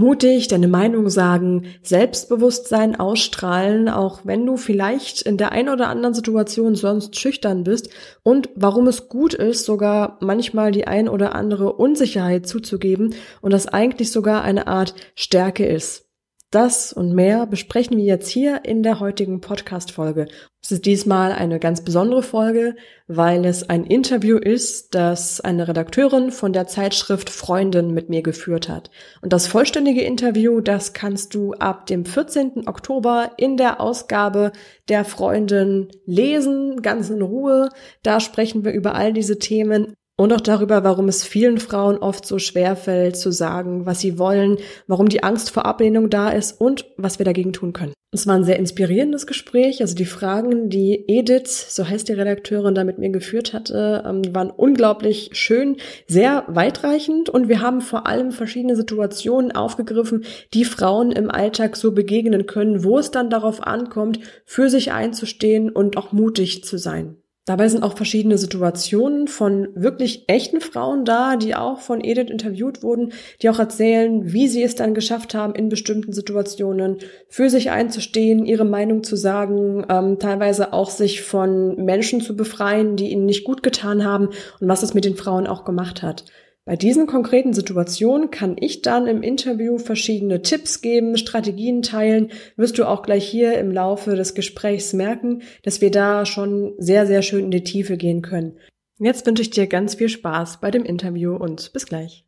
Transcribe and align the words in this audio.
mutig 0.00 0.48
deine 0.48 0.66
Meinung 0.66 1.10
sagen, 1.10 1.66
Selbstbewusstsein 1.82 2.98
ausstrahlen, 2.98 3.88
auch 3.90 4.20
wenn 4.24 4.46
du 4.46 4.56
vielleicht 4.56 5.20
in 5.22 5.36
der 5.36 5.52
einen 5.52 5.68
oder 5.68 5.88
anderen 5.88 6.14
Situation 6.14 6.74
sonst 6.74 7.20
schüchtern 7.20 7.64
bist 7.64 7.90
und 8.22 8.48
warum 8.56 8.86
es 8.88 9.08
gut 9.08 9.34
ist, 9.34 9.66
sogar 9.66 10.16
manchmal 10.20 10.72
die 10.72 10.86
ein 10.86 11.08
oder 11.08 11.34
andere 11.34 11.74
Unsicherheit 11.74 12.46
zuzugeben 12.46 13.14
und 13.42 13.52
das 13.52 13.68
eigentlich 13.68 14.10
sogar 14.10 14.42
eine 14.42 14.66
Art 14.66 14.94
Stärke 15.14 15.66
ist. 15.66 16.09
Das 16.50 16.92
und 16.92 17.14
mehr 17.14 17.46
besprechen 17.46 17.96
wir 17.96 18.02
jetzt 18.02 18.28
hier 18.28 18.64
in 18.64 18.82
der 18.82 18.98
heutigen 18.98 19.40
Podcast-Folge. 19.40 20.26
Es 20.60 20.72
ist 20.72 20.84
diesmal 20.84 21.30
eine 21.30 21.60
ganz 21.60 21.84
besondere 21.84 22.24
Folge, 22.24 22.74
weil 23.06 23.44
es 23.44 23.70
ein 23.70 23.84
Interview 23.84 24.36
ist, 24.36 24.96
das 24.96 25.40
eine 25.40 25.68
Redakteurin 25.68 26.32
von 26.32 26.52
der 26.52 26.66
Zeitschrift 26.66 27.30
Freundin 27.30 27.94
mit 27.94 28.08
mir 28.08 28.22
geführt 28.22 28.68
hat. 28.68 28.90
Und 29.22 29.32
das 29.32 29.46
vollständige 29.46 30.02
Interview, 30.02 30.60
das 30.60 30.92
kannst 30.92 31.36
du 31.36 31.52
ab 31.52 31.86
dem 31.86 32.04
14. 32.04 32.66
Oktober 32.66 33.30
in 33.36 33.56
der 33.56 33.80
Ausgabe 33.80 34.50
der 34.88 35.04
Freundin 35.04 35.92
lesen, 36.04 36.82
ganz 36.82 37.10
in 37.10 37.22
Ruhe. 37.22 37.68
Da 38.02 38.18
sprechen 38.18 38.64
wir 38.64 38.72
über 38.72 38.96
all 38.96 39.12
diese 39.12 39.38
Themen 39.38 39.94
und 40.20 40.34
auch 40.34 40.42
darüber, 40.42 40.84
warum 40.84 41.08
es 41.08 41.24
vielen 41.24 41.56
Frauen 41.56 41.96
oft 41.96 42.26
so 42.26 42.38
schwer 42.38 42.76
fällt 42.76 43.16
zu 43.16 43.32
sagen, 43.32 43.86
was 43.86 44.00
sie 44.00 44.18
wollen, 44.18 44.58
warum 44.86 45.08
die 45.08 45.22
Angst 45.22 45.50
vor 45.50 45.64
Ablehnung 45.64 46.10
da 46.10 46.28
ist 46.28 46.60
und 46.60 46.84
was 46.98 47.18
wir 47.18 47.24
dagegen 47.24 47.54
tun 47.54 47.72
können. 47.72 47.94
Es 48.12 48.26
war 48.26 48.34
ein 48.34 48.44
sehr 48.44 48.58
inspirierendes 48.58 49.26
Gespräch. 49.26 49.80
Also 49.80 49.94
die 49.94 50.04
Fragen, 50.04 50.68
die 50.68 51.06
Edith, 51.08 51.74
so 51.74 51.88
heißt 51.88 52.06
die 52.06 52.12
Redakteurin, 52.12 52.74
da 52.74 52.84
mit 52.84 52.98
mir 52.98 53.08
geführt 53.08 53.54
hatte, 53.54 54.04
ähm, 54.06 54.34
waren 54.34 54.50
unglaublich 54.50 55.30
schön, 55.32 55.78
sehr 56.06 56.44
weitreichend 56.48 57.30
und 57.30 57.48
wir 57.48 57.62
haben 57.62 57.80
vor 57.80 58.06
allem 58.06 58.30
verschiedene 58.30 58.76
Situationen 58.76 59.52
aufgegriffen, 59.52 60.24
die 60.52 60.66
Frauen 60.66 61.12
im 61.12 61.30
Alltag 61.30 61.76
so 61.76 61.92
begegnen 61.92 62.44
können, 62.44 62.84
wo 62.84 62.98
es 62.98 63.10
dann 63.10 63.30
darauf 63.30 63.66
ankommt, 63.66 64.20
für 64.44 64.68
sich 64.68 64.92
einzustehen 64.92 65.70
und 65.70 65.96
auch 65.96 66.12
mutig 66.12 66.62
zu 66.62 66.76
sein. 66.76 67.16
Dabei 67.50 67.68
sind 67.68 67.82
auch 67.82 67.96
verschiedene 67.96 68.38
Situationen 68.38 69.26
von 69.26 69.70
wirklich 69.74 70.22
echten 70.28 70.60
Frauen 70.60 71.04
da, 71.04 71.34
die 71.34 71.56
auch 71.56 71.80
von 71.80 72.00
Edith 72.00 72.30
interviewt 72.30 72.84
wurden, 72.84 73.12
die 73.42 73.50
auch 73.50 73.58
erzählen, 73.58 74.32
wie 74.32 74.46
sie 74.46 74.62
es 74.62 74.76
dann 74.76 74.94
geschafft 74.94 75.34
haben, 75.34 75.56
in 75.56 75.68
bestimmten 75.68 76.12
Situationen 76.12 76.98
für 77.26 77.50
sich 77.50 77.72
einzustehen, 77.72 78.46
ihre 78.46 78.64
Meinung 78.64 79.02
zu 79.02 79.16
sagen, 79.16 79.84
ähm, 79.90 80.20
teilweise 80.20 80.72
auch 80.72 80.90
sich 80.90 81.22
von 81.22 81.74
Menschen 81.84 82.20
zu 82.20 82.36
befreien, 82.36 82.94
die 82.94 83.10
ihnen 83.10 83.26
nicht 83.26 83.42
gut 83.42 83.64
getan 83.64 84.04
haben 84.04 84.28
und 84.60 84.68
was 84.68 84.84
es 84.84 84.94
mit 84.94 85.04
den 85.04 85.16
Frauen 85.16 85.48
auch 85.48 85.64
gemacht 85.64 86.02
hat. 86.02 86.26
Bei 86.66 86.76
diesen 86.76 87.06
konkreten 87.06 87.54
Situationen 87.54 88.30
kann 88.30 88.56
ich 88.60 88.82
dann 88.82 89.06
im 89.06 89.22
Interview 89.22 89.78
verschiedene 89.78 90.42
Tipps 90.42 90.82
geben, 90.82 91.16
Strategien 91.16 91.80
teilen. 91.80 92.30
Wirst 92.56 92.78
du 92.78 92.84
auch 92.84 93.02
gleich 93.02 93.26
hier 93.26 93.58
im 93.58 93.70
Laufe 93.70 94.14
des 94.14 94.34
Gesprächs 94.34 94.92
merken, 94.92 95.42
dass 95.62 95.80
wir 95.80 95.90
da 95.90 96.26
schon 96.26 96.74
sehr, 96.76 97.06
sehr 97.06 97.22
schön 97.22 97.46
in 97.46 97.50
die 97.50 97.64
Tiefe 97.64 97.96
gehen 97.96 98.20
können. 98.20 98.58
Jetzt 98.98 99.26
wünsche 99.26 99.40
ich 99.40 99.48
dir 99.48 99.66
ganz 99.66 99.94
viel 99.94 100.10
Spaß 100.10 100.60
bei 100.60 100.70
dem 100.70 100.84
Interview 100.84 101.34
und 101.34 101.72
bis 101.72 101.86
gleich. 101.86 102.26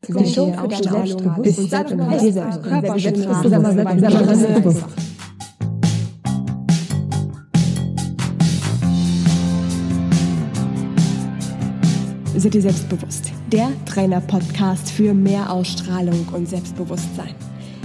Seid 12.34 12.54
ihr 12.54 12.62
selbstbewusst? 12.62 13.30
Der 13.52 13.70
Trainer-Podcast 13.84 14.90
für 14.90 15.12
mehr 15.12 15.52
Ausstrahlung 15.52 16.26
und 16.32 16.48
Selbstbewusstsein. 16.48 17.34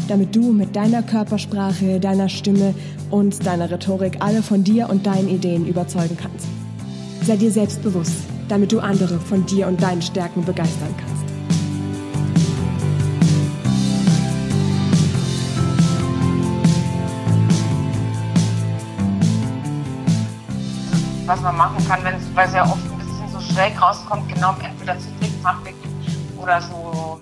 Damit 0.07 0.33
du 0.33 0.53
mit 0.53 0.77
deiner 0.77 1.03
Körpersprache, 1.03 1.99
deiner 1.99 2.29
Stimme 2.29 2.73
und 3.11 3.45
deiner 3.45 3.69
Rhetorik 3.69 4.15
alle 4.21 4.41
von 4.41 4.63
dir 4.63 4.89
und 4.89 5.05
deinen 5.05 5.27
Ideen 5.27 5.67
überzeugen 5.67 6.15
kannst. 6.15 6.47
Sei 7.23 7.35
dir 7.35 7.51
selbstbewusst, 7.51 8.15
damit 8.47 8.71
du 8.71 8.79
andere 8.79 9.19
von 9.19 9.45
dir 9.45 9.67
und 9.67 9.83
deinen 9.83 10.01
Stärken 10.01 10.45
begeistern 10.45 10.95
kannst. 10.97 11.17
Was 21.25 21.41
man 21.41 21.57
machen 21.57 21.85
kann, 21.89 21.99
wenn 22.05 22.15
es, 22.15 22.23
weil 22.33 22.47
es 22.47 22.55
oft 22.55 22.89
ein 22.89 22.97
bisschen 22.99 23.27
so 23.33 23.53
schräg 23.53 23.81
rauskommt, 23.81 24.33
genau 24.33 24.55
entweder 24.63 24.97
zu 24.97 25.16
Fachweg 25.47 25.75
oder 26.41 26.61
so 26.61 27.21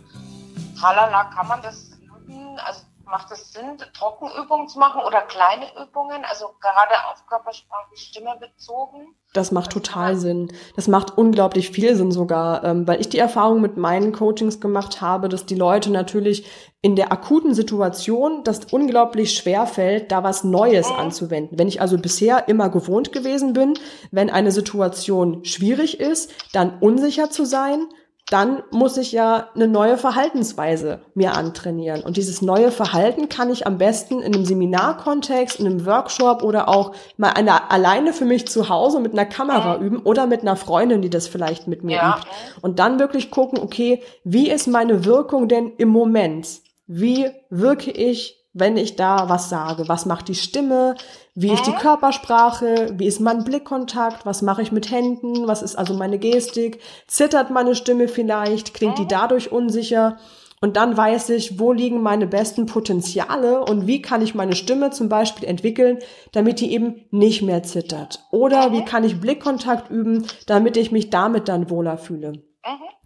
tralala, 0.80 1.26
kann 1.26 1.48
man 1.48 1.62
das 1.62 1.92
üben? 2.02 2.58
Also 2.66 2.82
macht 3.06 3.32
es 3.32 3.54
Sinn, 3.54 3.78
Trockenübungen 3.94 4.68
zu 4.68 4.80
machen 4.80 5.02
oder 5.06 5.22
kleine 5.22 5.66
Übungen, 5.80 6.26
also 6.28 6.48
gerade 6.60 6.96
auf 7.12 7.24
Körpersprache, 7.28 7.96
Stimme 7.96 8.36
bezogen? 8.40 9.16
Das 9.34 9.52
macht 9.52 9.72
total 9.72 10.16
Sinn. 10.16 10.52
Das 10.76 10.88
macht 10.88 11.20
unglaublich 11.20 11.70
viel 11.70 11.96
Sinn 11.96 12.12
sogar, 12.12 12.64
ähm, 12.64 12.88
weil 12.88 13.00
ich 13.00 13.10
die 13.10 13.20
Erfahrung 13.20 13.62
mit 13.62 13.78
meinen 13.78 14.12
Coachings 14.12 14.60
gemacht 14.60 15.02
habe, 15.02 15.30
dass 15.30 15.46
die 15.46 15.54
Leute 15.54 15.92
natürlich 15.92 16.48
in 16.82 16.96
der 16.96 17.12
akuten 17.12 17.54
Situation 17.54 18.44
das 18.44 18.66
unglaublich 18.72 19.38
schwer 19.38 19.68
fällt, 19.68 20.12
da 20.12 20.24
was 20.24 20.44
Neues 20.44 20.90
mhm. 20.90 20.96
anzuwenden. 20.96 21.60
Wenn 21.60 21.68
ich 21.68 21.80
also 21.80 22.00
bisher 22.00 22.48
immer 22.48 22.70
gewohnt 22.70 23.12
gewesen 23.12 23.54
bin, 23.54 23.76
wenn 24.10 24.32
eine 24.32 24.52
Situation 24.52 25.46
schwierig 25.46 26.00
ist, 26.00 26.32
dann 26.54 26.80
unsicher 26.80 27.30
zu 27.30 27.46
sein, 27.46 27.88
dann 28.30 28.64
muss 28.72 28.98
ich 28.98 29.12
ja 29.12 29.50
eine 29.54 29.68
neue 29.68 29.98
Verhaltensweise 29.98 31.02
mir 31.14 31.36
antrainieren. 31.36 32.02
Und 32.02 32.18
dieses 32.18 32.42
neue 32.42 32.72
Verhalten 32.72 33.30
kann 33.30 33.52
ich 33.52 33.68
am 33.68 33.78
besten 33.78 34.20
in 34.20 34.34
einem 34.34 34.46
Seminarkontext, 34.46 35.60
in 35.60 35.68
einem 35.68 35.86
Workshop 35.86 36.42
oder 36.42 36.68
auch 36.68 36.94
mal 37.18 37.30
eine, 37.30 37.70
alleine 37.70 38.14
für 38.14 38.26
mich 38.26 38.48
zu 38.48 38.68
Hause 38.68 39.00
mit 39.00 39.14
einer 39.14 39.26
Kamera 39.26 39.78
üben 39.78 40.00
oder 40.00 40.26
mit 40.26 40.42
einer 40.42 40.56
Freundin, 40.56 41.04
die 41.04 41.12
das 41.12 41.28
vielleicht 41.28 41.68
mit 41.68 41.84
mir 41.84 41.98
ja. 41.98 42.18
übt. 42.18 42.28
Und 42.62 42.80
dann 42.80 42.98
wirklich 42.98 43.30
gucken, 43.30 43.60
okay, 43.60 44.02
wie 44.24 44.50
ist 44.50 44.68
meine 44.68 45.06
Wirkung 45.06 45.48
denn 45.48 45.74
im 45.78 45.90
Moment? 45.90 46.48
Wie 46.88 47.30
wirke 47.52 47.92
ich 47.92 48.45
wenn 48.56 48.78
ich 48.78 48.96
da 48.96 49.28
was 49.28 49.50
sage? 49.50 49.88
Was 49.88 50.06
macht 50.06 50.30
die 50.30 50.36
Stimme? 50.36 50.96
Wie 51.36 51.52
ist 51.52 51.68
die 51.68 51.74
Körpersprache? 51.74 52.94
Wie 52.98 53.06
ist 53.06 53.20
mein 53.20 53.44
Blickkontakt? 53.44 54.26
Was 54.26 54.42
mache 54.42 54.62
ich 54.62 54.72
mit 54.72 54.90
Händen? 54.90 55.46
Was 55.46 55.62
ist 55.62 55.76
also 55.76 55.94
meine 55.94 56.18
Gestik? 56.18 56.80
Zittert 57.06 57.52
meine 57.52 57.76
Stimme 57.76 58.08
vielleicht? 58.08 58.74
Klingt 58.74 58.98
die 58.98 59.08
dadurch 59.08 59.52
unsicher? 59.52 60.18
Und 60.62 60.78
dann 60.78 60.96
weiß 60.96 61.30
ich, 61.32 61.60
wo 61.60 61.74
liegen 61.74 62.02
meine 62.02 62.28
besten 62.28 62.66
Potenziale 62.66 63.64
und 63.66 63.88
wie 63.88 64.02
kann 64.02 64.22
ich 64.22 64.36
meine 64.36 64.56
Stimme 64.56 64.90
zum 64.90 65.10
Beispiel 65.10 65.48
entwickeln, 65.48 66.00
damit 66.32 66.62
die 66.62 66.72
eben 66.72 67.06
nicht 67.12 67.42
mehr 67.42 67.62
zittert. 67.64 68.26
Oder 68.32 68.72
wie 68.72 68.86
kann 68.86 69.04
ich 69.04 69.20
Blickkontakt 69.20 69.92
üben, 69.92 70.26
damit 70.48 70.78
ich 70.78 70.94
mich 70.94 71.10
damit 71.10 71.50
dann 71.50 71.70
wohler 71.70 71.98
fühle. 71.98 72.42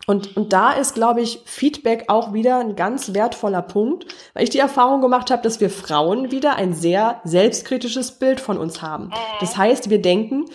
Und, 0.07 0.37
und 0.37 0.53
da 0.53 0.71
ist, 0.71 0.95
glaube 0.95 1.21
ich, 1.21 1.41
Feedback 1.45 2.05
auch 2.07 2.33
wieder 2.33 2.59
ein 2.59 2.75
ganz 2.75 3.13
wertvoller 3.13 3.61
Punkt, 3.61 4.07
weil 4.33 4.43
ich 4.43 4.49
die 4.49 4.59
Erfahrung 4.59 5.01
gemacht 5.01 5.29
habe, 5.31 5.43
dass 5.43 5.59
wir 5.59 5.69
Frauen 5.69 6.31
wieder 6.31 6.55
ein 6.55 6.73
sehr 6.73 7.21
selbstkritisches 7.25 8.13
Bild 8.13 8.39
von 8.39 8.57
uns 8.57 8.81
haben. 8.81 9.11
Das 9.39 9.57
heißt, 9.57 9.89
wir 9.89 10.01
denken, 10.01 10.45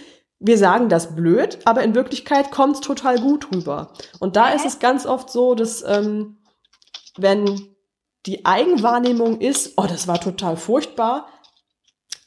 wir 0.41 0.59
sagen 0.59 0.89
das 0.89 1.15
blöd, 1.15 1.59
aber 1.65 1.83
in 1.83 1.95
Wirklichkeit 1.95 2.51
kommt 2.51 2.77
es 2.77 2.81
total 2.81 3.21
gut 3.21 3.49
rüber. 3.55 3.93
Und 4.19 4.37
da 4.37 4.51
ist 4.51 4.67
es 4.67 4.79
ganz 4.79 5.07
oft 5.07 5.31
so, 5.31 5.55
dass 5.55 5.83
ähm, 5.87 6.39
wenn 7.17 7.75
die 8.27 8.45
Eigenwahrnehmung 8.45 9.41
ist, 9.41 9.75
oh, 9.77 9.87
das 9.89 10.09
war 10.09 10.21
total 10.21 10.57
furchtbar, 10.57 11.29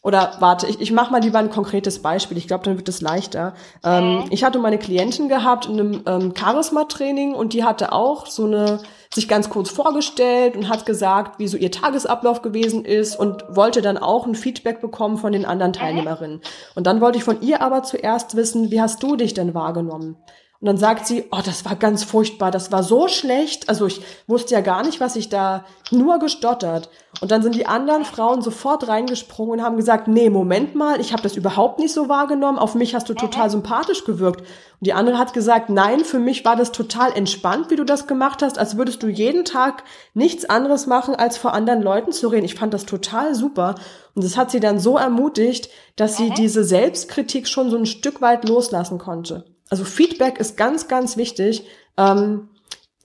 oder 0.08 0.38
warte, 0.40 0.68
ich, 0.68 0.80
ich 0.80 0.94
mache 0.94 1.12
mal 1.12 1.22
lieber 1.22 1.38
ein 1.38 1.50
konkretes 1.50 2.02
Beispiel. 2.02 2.38
Ich 2.38 2.48
glaube, 2.48 2.64
dann 2.64 2.78
wird 2.78 2.88
es 2.88 3.02
leichter. 3.02 3.54
Ähm, 3.84 4.24
ich 4.30 4.46
hatte 4.46 4.58
meine 4.58 4.78
Klientin 4.78 5.28
gehabt 5.28 5.66
in 5.66 5.78
einem 5.78 6.04
ähm, 6.06 6.34
Charisma-Training 6.34 7.34
und 7.34 7.52
die 7.52 7.66
hatte 7.66 7.92
auch 7.92 8.26
so 8.26 8.46
eine 8.46 8.80
sich 9.14 9.28
ganz 9.28 9.50
kurz 9.50 9.70
vorgestellt 9.70 10.56
und 10.56 10.70
hat 10.70 10.86
gesagt, 10.86 11.40
wie 11.40 11.48
so 11.50 11.58
ihr 11.58 11.72
Tagesablauf 11.72 12.42
gewesen 12.42 12.86
ist 12.86 13.20
und 13.20 13.44
wollte 13.50 13.82
dann 13.82 13.98
auch 13.98 14.26
ein 14.26 14.36
Feedback 14.36 14.80
bekommen 14.80 15.18
von 15.18 15.34
den 15.34 15.44
anderen 15.44 15.74
Teilnehmerinnen. 15.74 16.40
Und 16.76 16.88
dann 16.88 17.02
wollte 17.02 17.18
ich 17.18 17.26
von 17.26 17.42
ihr 17.42 17.62
aber 17.62 17.84
zuerst 17.84 18.38
wissen, 18.38 18.72
wie 18.72 18.80
hast 18.80 19.04
du 19.04 19.18
dich 19.18 19.34
denn 19.34 19.54
wahrgenommen? 19.54 20.16
Und 20.60 20.66
dann 20.66 20.78
sagt 20.78 21.06
sie, 21.06 21.26
oh, 21.32 21.42
das 21.46 21.66
war 21.66 21.76
ganz 21.76 22.04
furchtbar, 22.04 22.50
das 22.50 22.72
war 22.72 22.82
so 22.82 23.08
schlecht. 23.08 23.70
Also 23.70 23.86
ich 23.86 24.02
wusste 24.26 24.56
ja 24.56 24.62
gar 24.62 24.84
nicht, 24.84 25.00
was 25.00 25.16
ich 25.16 25.30
da 25.30 25.66
nur 25.92 26.18
gestottert. 26.18 26.90
Und 27.20 27.32
dann 27.32 27.42
sind 27.42 27.56
die 27.56 27.66
anderen 27.66 28.06
Frauen 28.06 28.42
sofort 28.42 28.88
reingesprungen 28.88 29.60
und 29.60 29.66
haben 29.66 29.78
gesagt, 29.78 30.08
nee, 30.08 30.30
Moment 30.30 30.76
mal, 30.76 31.02
ich 31.02 31.14
habe 31.14 31.24
das 31.24 31.36
überhaupt 31.36 31.80
nicht 31.80 31.92
so 31.92 32.10
wahrgenommen. 32.10 32.60
Auf 32.60 32.76
mich 32.76 32.94
hast 32.94 33.10
du 33.10 33.16
total 33.16 33.50
sympathisch 33.50 34.04
gewirkt. 34.04 34.42
Und 34.42 34.48
die 34.82 34.94
andere 34.94 35.18
hat 35.18 35.34
gesagt, 35.34 35.70
nein, 35.70 36.02
für 36.02 36.20
mich 36.20 36.46
war 36.46 36.56
das 36.56 36.72
total 36.72 37.12
entspannt, 37.14 37.72
wie 37.72 37.76
du 37.76 37.86
das 37.86 38.06
gemacht 38.06 38.44
hast, 38.44 38.60
als 38.60 38.78
würdest 38.78 39.02
du 39.02 39.08
jeden 39.08 39.46
Tag 39.46 39.84
nichts 40.14 40.46
anderes 40.46 40.86
machen, 40.86 41.16
als 41.16 41.38
vor 41.38 41.54
anderen 41.54 41.82
Leuten 41.82 42.12
zu 42.12 42.28
reden. 42.28 42.46
Ich 42.46 42.56
fand 42.56 42.74
das 42.74 42.86
total 42.86 43.34
super. 43.34 43.76
Und 44.14 44.24
das 44.24 44.38
hat 44.38 44.52
sie 44.52 44.60
dann 44.60 44.80
so 44.80 44.98
ermutigt, 44.98 45.70
dass 45.96 46.18
sie 46.18 46.30
diese 46.30 46.64
Selbstkritik 46.64 47.48
schon 47.48 47.72
so 47.72 47.78
ein 47.78 47.88
Stück 47.88 48.22
weit 48.22 48.48
loslassen 48.48 49.00
konnte. 49.00 49.46
Also 49.70 49.86
Feedback 49.86 50.40
ist 50.40 50.56
ganz, 50.56 50.88
ganz 50.88 51.18
wichtig. 51.18 51.66
Ähm, 51.98 52.50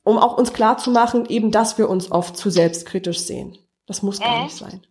um 0.05 0.19
auch 0.19 0.37
uns 0.37 0.53
klar 0.53 0.79
zu 0.79 0.91
machen, 0.91 1.27
eben, 1.27 1.51
dass 1.51 1.79
wir 1.79 1.89
uns 1.89 2.11
oft 2.11 2.37
zu 2.37 2.51
selbstkritisch 2.51 3.21
sehen. 3.21 3.57
Das 3.93 4.03
muss 4.03 4.21
gar 4.21 4.45
nicht 4.45 4.57
sein. 4.57 4.87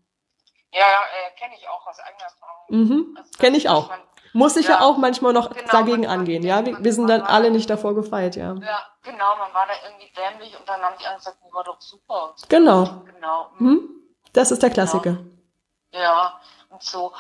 Ja, 0.72 0.86
äh, 0.86 1.40
kenne 1.40 1.56
ich 1.58 1.68
auch 1.68 1.88
aus 1.88 1.98
eigener 2.00 2.24
Erfahrung. 2.24 2.66
Mhm. 2.70 3.18
Also, 3.18 3.32
kenne 3.40 3.58
ich 3.58 3.68
auch. 3.68 3.90
Man, 3.90 4.00
muss 4.34 4.56
ich 4.58 4.68
ja, 4.68 4.74
ja, 4.74 4.82
auch 4.82 4.98
manchmal 4.98 5.34
noch 5.34 5.50
genau, 5.50 5.72
dagegen 5.72 6.06
angehen, 6.06 6.44
ja. 6.44 6.64
Wir, 6.64 6.84
wir 6.84 6.94
sind 6.94 7.08
dann 7.08 7.24
alle 7.24 7.50
nicht 7.50 7.68
davor 7.68 7.96
gefeit, 7.96 8.36
ja. 8.36 8.54
Ja, 8.54 8.86
genau, 9.02 9.36
man 9.38 9.52
war 9.56 9.66
da 9.66 9.74
irgendwie 9.84 10.12
dämlich 10.14 10.56
und 10.58 10.70
dann 10.70 10.80
haben 10.84 10.96
die 11.00 11.06
anderen 11.06 11.18
gesagt, 11.18 11.38
war 11.52 11.64
doch 11.64 11.82
super. 11.82 12.34
So. 12.36 12.46
Genau. 12.48 13.02
Genau. 13.12 13.50
Mhm. 13.58 13.90
Das 14.34 14.52
ist 14.52 14.62
der 14.62 14.70
Klassiker. 14.70 15.14
Genau. 15.14 16.04
Ja, 16.04 16.40
und 16.70 16.84
so. 16.84 17.12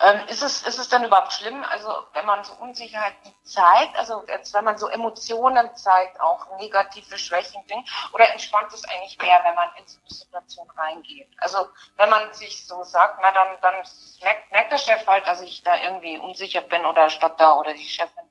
Ähm, 0.00 0.28
ist, 0.28 0.42
es, 0.42 0.62
ist 0.62 0.78
es 0.78 0.88
dann 0.88 1.04
überhaupt 1.04 1.32
schlimm, 1.32 1.64
also 1.64 1.92
wenn 2.12 2.24
man 2.24 2.44
so 2.44 2.52
Unsicherheiten 2.54 3.34
zeigt, 3.42 3.96
also 3.96 4.24
jetzt, 4.28 4.54
wenn 4.54 4.64
man 4.64 4.78
so 4.78 4.86
Emotionen 4.86 5.74
zeigt, 5.74 6.20
auch 6.20 6.56
negative 6.58 7.18
Schwächen, 7.18 7.66
Dinge, 7.66 7.84
oder 8.12 8.30
entspannt 8.30 8.72
es 8.72 8.84
eigentlich 8.84 9.18
mehr, 9.18 9.40
wenn 9.44 9.56
man 9.56 9.68
in 9.76 9.86
so 9.88 9.98
eine 9.98 10.14
Situation 10.14 10.70
reingeht? 10.70 11.28
Also 11.38 11.68
wenn 11.96 12.10
man 12.10 12.32
sich 12.32 12.64
so 12.64 12.84
sagt, 12.84 13.18
na 13.22 13.32
dann, 13.32 13.56
dann 13.60 13.74
merkt, 14.22 14.52
merkt 14.52 14.72
der 14.72 14.78
Chef 14.78 15.04
halt, 15.06 15.26
dass 15.26 15.40
ich 15.40 15.64
da 15.64 15.76
irgendwie 15.76 16.18
unsicher 16.18 16.60
bin 16.60 16.84
oder 16.86 17.10
statt 17.10 17.34
da 17.38 17.54
oder 17.54 17.74
die 17.74 17.88
Chefin. 17.88 18.27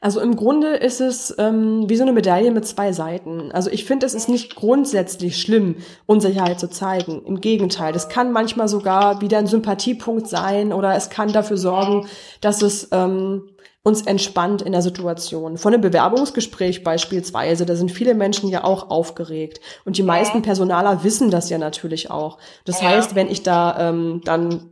Also 0.00 0.20
im 0.20 0.36
Grunde 0.36 0.74
ist 0.74 1.00
es 1.00 1.34
ähm, 1.38 1.88
wie 1.88 1.96
so 1.96 2.02
eine 2.02 2.12
Medaille 2.12 2.50
mit 2.50 2.66
zwei 2.66 2.92
Seiten. 2.92 3.50
Also 3.52 3.70
ich 3.70 3.84
finde, 3.84 4.04
es 4.04 4.14
ist 4.14 4.28
nicht 4.28 4.54
grundsätzlich 4.54 5.40
schlimm, 5.40 5.76
Unsicherheit 6.06 6.60
zu 6.60 6.68
zeigen. 6.68 7.22
Im 7.24 7.40
Gegenteil, 7.40 7.92
das 7.92 8.08
kann 8.08 8.32
manchmal 8.32 8.68
sogar 8.68 9.20
wieder 9.20 9.38
ein 9.38 9.46
Sympathiepunkt 9.46 10.28
sein 10.28 10.72
oder 10.72 10.94
es 10.94 11.08
kann 11.08 11.32
dafür 11.32 11.56
sorgen, 11.56 12.06
dass 12.40 12.60
es 12.60 12.88
ähm, 12.92 13.48
uns 13.82 14.02
entspannt 14.02 14.62
in 14.62 14.72
der 14.72 14.82
Situation. 14.82 15.56
Von 15.56 15.72
einem 15.72 15.82
Bewerbungsgespräch 15.82 16.84
beispielsweise, 16.84 17.66
da 17.66 17.76
sind 17.76 17.90
viele 17.90 18.14
Menschen 18.14 18.48
ja 18.48 18.64
auch 18.64 18.90
aufgeregt. 18.90 19.60
Und 19.84 19.98
die 19.98 20.02
meisten 20.02 20.42
Personaler 20.42 21.04
wissen 21.04 21.30
das 21.30 21.50
ja 21.50 21.58
natürlich 21.58 22.10
auch. 22.10 22.38
Das 22.64 22.82
heißt, 22.82 23.14
wenn 23.14 23.28
ich 23.28 23.42
da 23.42 23.90
ähm, 23.90 24.20
dann 24.24 24.70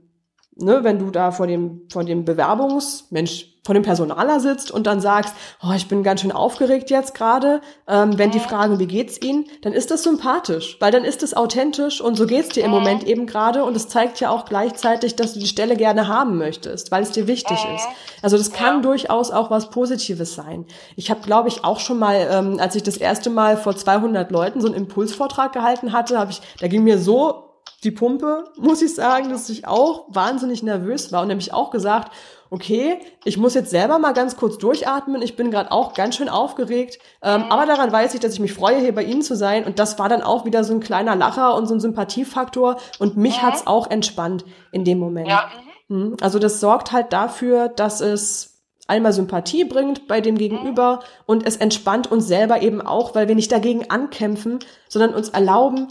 ne, 0.57 0.81
wenn 0.83 0.99
du 0.99 1.11
da 1.11 1.31
vor 1.31 1.47
dem, 1.47 1.83
vor 1.91 2.05
dem 2.05 2.25
Bewerbungs, 2.25 3.07
Mensch, 3.11 3.52
vor 3.65 3.75
dem 3.75 3.85
Personaler 3.85 4.41
sitzt 4.41 4.73
und 4.73 4.87
dann 4.87 5.01
sagst, 5.01 5.35
oh, 5.63 5.73
ich 5.75 5.87
bin 5.87 6.03
ganz 6.03 6.21
schön 6.21 6.33
aufgeregt 6.33 6.91
jetzt 6.91 7.15
gerade, 7.15 7.61
ähm, 7.87 8.19
wenn 8.19 8.33
die 8.33 8.41
fragen, 8.41 8.81
wie 8.81 8.87
geht's 8.87 9.23
Ihnen, 9.23 9.47
dann 9.63 9.73
ist 9.73 9.93
das 9.93 10.03
sympathisch, 10.03 10.77
weil 10.81 10.91
dann 10.91 11.05
ist 11.05 11.23
es 11.23 11.35
authentisch 11.35 12.01
und 12.01 12.17
so 12.17 12.27
geht's 12.27 12.49
dir 12.51 12.65
im 12.65 12.73
Moment 12.73 13.05
eben 13.05 13.27
gerade 13.27 13.65
und 13.65 13.77
es 13.77 13.89
zeigt 13.89 14.19
ja 14.19 14.31
auch 14.31 14.47
gleichzeitig, 14.47 15.15
dass 15.15 15.35
du 15.35 15.41
die 15.41 15.47
Stelle 15.47 15.77
gerne 15.77 16.09
haben 16.09 16.39
möchtest, 16.39 16.91
weil 16.91 17.05
es 17.05 17.13
dir 17.13 17.29
wichtig 17.29 17.59
ist. 17.75 17.87
Also 18.21 18.37
das 18.37 18.53
kann 18.53 18.83
durchaus 18.83 19.31
auch 19.31 19.51
was 19.51 19.71
Positives 19.71 20.35
sein. 20.35 20.67
Ich 20.97 21.11
habe, 21.11 21.21
glaube 21.21 21.49
ich, 21.49 21.65
auch 21.65 21.79
schon 21.79 22.01
mal, 22.01 22.29
ähm, 22.31 22.59
als 22.59 22.75
ich 22.75 22.83
das 22.83 22.97
erste 22.97 23.31
Mal 23.31 23.57
vor 23.57 23.77
200 23.77 24.31
Leuten 24.33 24.61
so 24.61 24.67
einen 24.67 24.77
Impulsvortrag 24.77 25.53
gehalten 25.53 25.93
hatte, 25.93 26.19
habe 26.19 26.33
ich, 26.33 26.41
da 26.59 26.67
ging 26.67 26.83
mir 26.83 26.99
so 26.99 27.51
die 27.85 27.91
Pumpe, 27.91 28.45
muss 28.57 28.83
ich 28.83 28.95
sagen, 28.95 29.31
dass 29.31 29.49
ich 29.49 29.67
auch 29.67 30.07
wahnsinnig 30.09 30.63
nervös 30.63 31.13
war 31.13 31.23
und 31.23 31.29
nämlich 31.29 31.53
auch 31.53 31.71
gesagt, 31.71 32.13
okay, 32.53 32.99
ich 33.25 33.39
muss 33.39 33.55
jetzt 33.55 33.71
selber 33.71 33.99
mal 33.99 34.13
ganz 34.13 34.37
kurz 34.37 34.59
durchatmen, 34.59 35.23
ich 35.23 35.37
bin 35.37 35.51
gerade 35.51 35.73
auch 35.73 35.95
ganz 35.95 36.17
schön 36.17 36.29
aufgeregt, 36.29 36.99
ähm, 37.23 37.45
aber 37.49 37.65
daran 37.65 37.91
weiß 37.91 38.13
ich, 38.13 38.21
dass 38.21 38.35
ich 38.35 38.41
mich 38.41 38.53
freue, 38.53 38.79
hier 38.79 38.95
bei 38.95 39.05
Ihnen 39.05 39.23
zu 39.23 39.35
sein 39.35 39.65
und 39.65 39.79
das 39.79 39.99
war 39.99 40.11
dann 40.11 40.23
auch 40.23 40.45
wieder 40.45 40.63
so 40.63 40.75
ein 40.75 40.81
kleiner 40.81 41.17
Lacher 41.17 41.55
und 41.55 41.67
so 41.67 41.75
ein 41.75 41.81
Sympathiefaktor 41.81 42.77
und 42.99 43.17
mich 43.17 43.39
mhm. 43.39 43.43
hat's 43.43 43.67
auch 43.67 43.91
entspannt 43.91 44.45
in 44.71 44.85
dem 44.85 44.99
Moment. 44.99 45.29
Ja. 45.29 45.49
Mhm. 45.89 46.19
Also 46.21 46.39
das 46.39 46.61
sorgt 46.61 46.93
halt 46.93 47.15
dafür, 47.15 47.69
dass 47.69 48.03
es 48.03 48.61
einmal 48.87 49.15
Sympathie 49.15 49.65
bringt 49.65 50.07
bei 50.07 50.21
dem 50.21 50.37
Gegenüber 50.37 51.01
und 51.25 51.47
es 51.47 51.57
entspannt 51.57 52.13
uns 52.13 52.29
selber 52.29 52.61
eben 52.61 52.83
auch, 52.83 53.15
weil 53.15 53.29
wir 53.29 53.35
nicht 53.35 53.51
dagegen 53.51 53.89
ankämpfen, 53.89 54.59
sondern 54.91 55.15
uns 55.15 55.31
erlauben, 55.31 55.89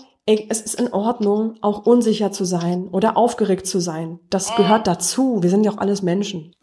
es 0.50 0.62
ist 0.62 0.76
in 0.76 0.92
Ordnung, 0.94 1.56
auch 1.62 1.86
unsicher 1.86 2.32
zu 2.32 2.46
sein 2.46 2.88
oder 2.90 3.18
aufgeregt 3.18 3.68
zu 3.68 3.80
sein. 3.80 4.20
Das 4.30 4.56
gehört 4.56 4.88
dazu. 4.88 5.42
Wir 5.42 5.50
sind 5.50 5.64
ja 5.64 5.72
auch 5.72 5.78
alles 5.78 6.02
Menschen. 6.02 6.54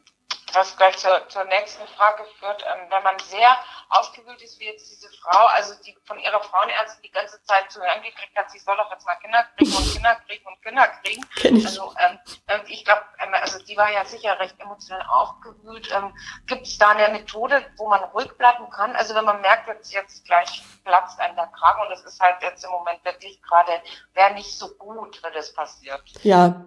Was 0.55 0.77
gleich 0.77 0.97
zur, 0.97 1.29
zur 1.29 1.45
nächsten 1.45 1.87
Frage 1.89 2.25
führt, 2.39 2.63
ähm, 2.63 2.91
wenn 2.91 3.03
man 3.03 3.19
sehr 3.21 3.57
aufgewühlt 3.91 4.41
ist, 4.43 4.59
wie 4.61 4.67
jetzt 4.67 4.91
diese 4.91 5.09
Frau, 5.21 5.47
also 5.47 5.75
die 5.85 5.97
von 6.05 6.19
ihrer 6.19 6.41
Frauenärztin 6.41 7.03
die 7.03 7.11
ganze 7.11 7.43
Zeit 7.45 7.71
zu 7.71 7.81
hören 7.81 8.03
gekriegt 8.03 8.37
hat, 8.37 8.51
sie 8.51 8.59
soll 8.59 8.77
doch 8.77 8.91
jetzt 8.91 9.07
mal 9.07 9.15
Kinder 9.17 9.45
kriegen 9.57 9.75
und 9.75 9.93
Kinder 9.93 10.17
kriegen 10.27 10.47
und 10.47 10.63
Kinder 10.63 10.89
kriegen. 11.03 11.25
Ich. 11.37 11.67
Also 11.67 11.95
ähm, 11.99 12.19
ähm 12.49 12.61
ich 12.67 12.85
glaube, 12.85 13.03
ähm, 13.19 13.35
also 13.35 13.59
die 13.65 13.77
war 13.77 13.91
ja 13.91 14.05
sicher 14.05 14.39
recht 14.39 14.59
emotional 14.59 15.05
aufgewühlt. 15.09 15.91
Ähm, 15.93 16.17
Gibt 16.47 16.67
es 16.67 16.79
da 16.79 16.91
eine 16.91 17.09
Methode, 17.13 17.65
wo 17.77 17.89
man 17.89 18.03
ruhig 18.05 18.33
bleiben 18.37 18.69
kann? 18.71 18.97
Also 18.97 19.15
wenn 19.15 19.25
man 19.25 19.41
merkt, 19.41 19.69
jetzt, 19.69 19.93
jetzt 19.93 20.25
gleich 20.25 20.63
platzt 20.85 21.21
einem 21.21 21.37
der 21.37 21.47
Kragen 21.49 21.83
und 21.83 21.91
das 21.91 22.03
ist 22.05 22.21
halt 22.21 22.43
jetzt 22.43 22.65
im 22.65 22.71
Moment 22.71 23.05
wirklich 23.05 23.41
gerade, 23.43 23.83
wäre 24.15 24.35
nicht 24.35 24.59
so 24.59 24.69
gut, 24.77 25.23
wenn 25.23 25.33
das 25.33 25.53
passiert. 25.53 26.03
Ja, 26.23 26.65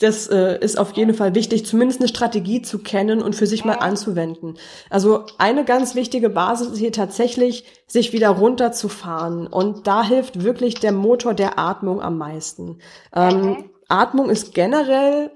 das 0.00 0.28
äh, 0.28 0.58
ist 0.60 0.78
auf 0.78 0.92
jeden 0.96 1.14
Fall 1.14 1.34
wichtig, 1.34 1.66
zumindest 1.66 2.00
eine 2.00 2.08
Strategie 2.08 2.62
zu 2.62 2.78
kennen 2.78 3.22
und 3.22 3.34
für 3.34 3.46
sich 3.46 3.64
mal 3.64 3.74
anzuwenden. 3.74 4.58
Also 4.90 5.24
eine 5.38 5.64
ganz 5.64 5.94
wichtige 5.94 6.30
Basis 6.30 6.68
ist 6.68 6.78
hier 6.78 6.92
tatsächlich, 6.92 7.64
sich 7.86 8.12
wieder 8.12 8.30
runterzufahren. 8.30 9.46
Und 9.46 9.86
da 9.86 10.04
hilft 10.04 10.42
wirklich 10.42 10.74
der 10.76 10.92
Motor 10.92 11.34
der 11.34 11.58
Atmung 11.58 12.00
am 12.00 12.18
meisten. 12.18 12.78
Ähm. 13.14 13.70
Atmung 13.88 14.30
ist 14.30 14.52
generell 14.52 15.30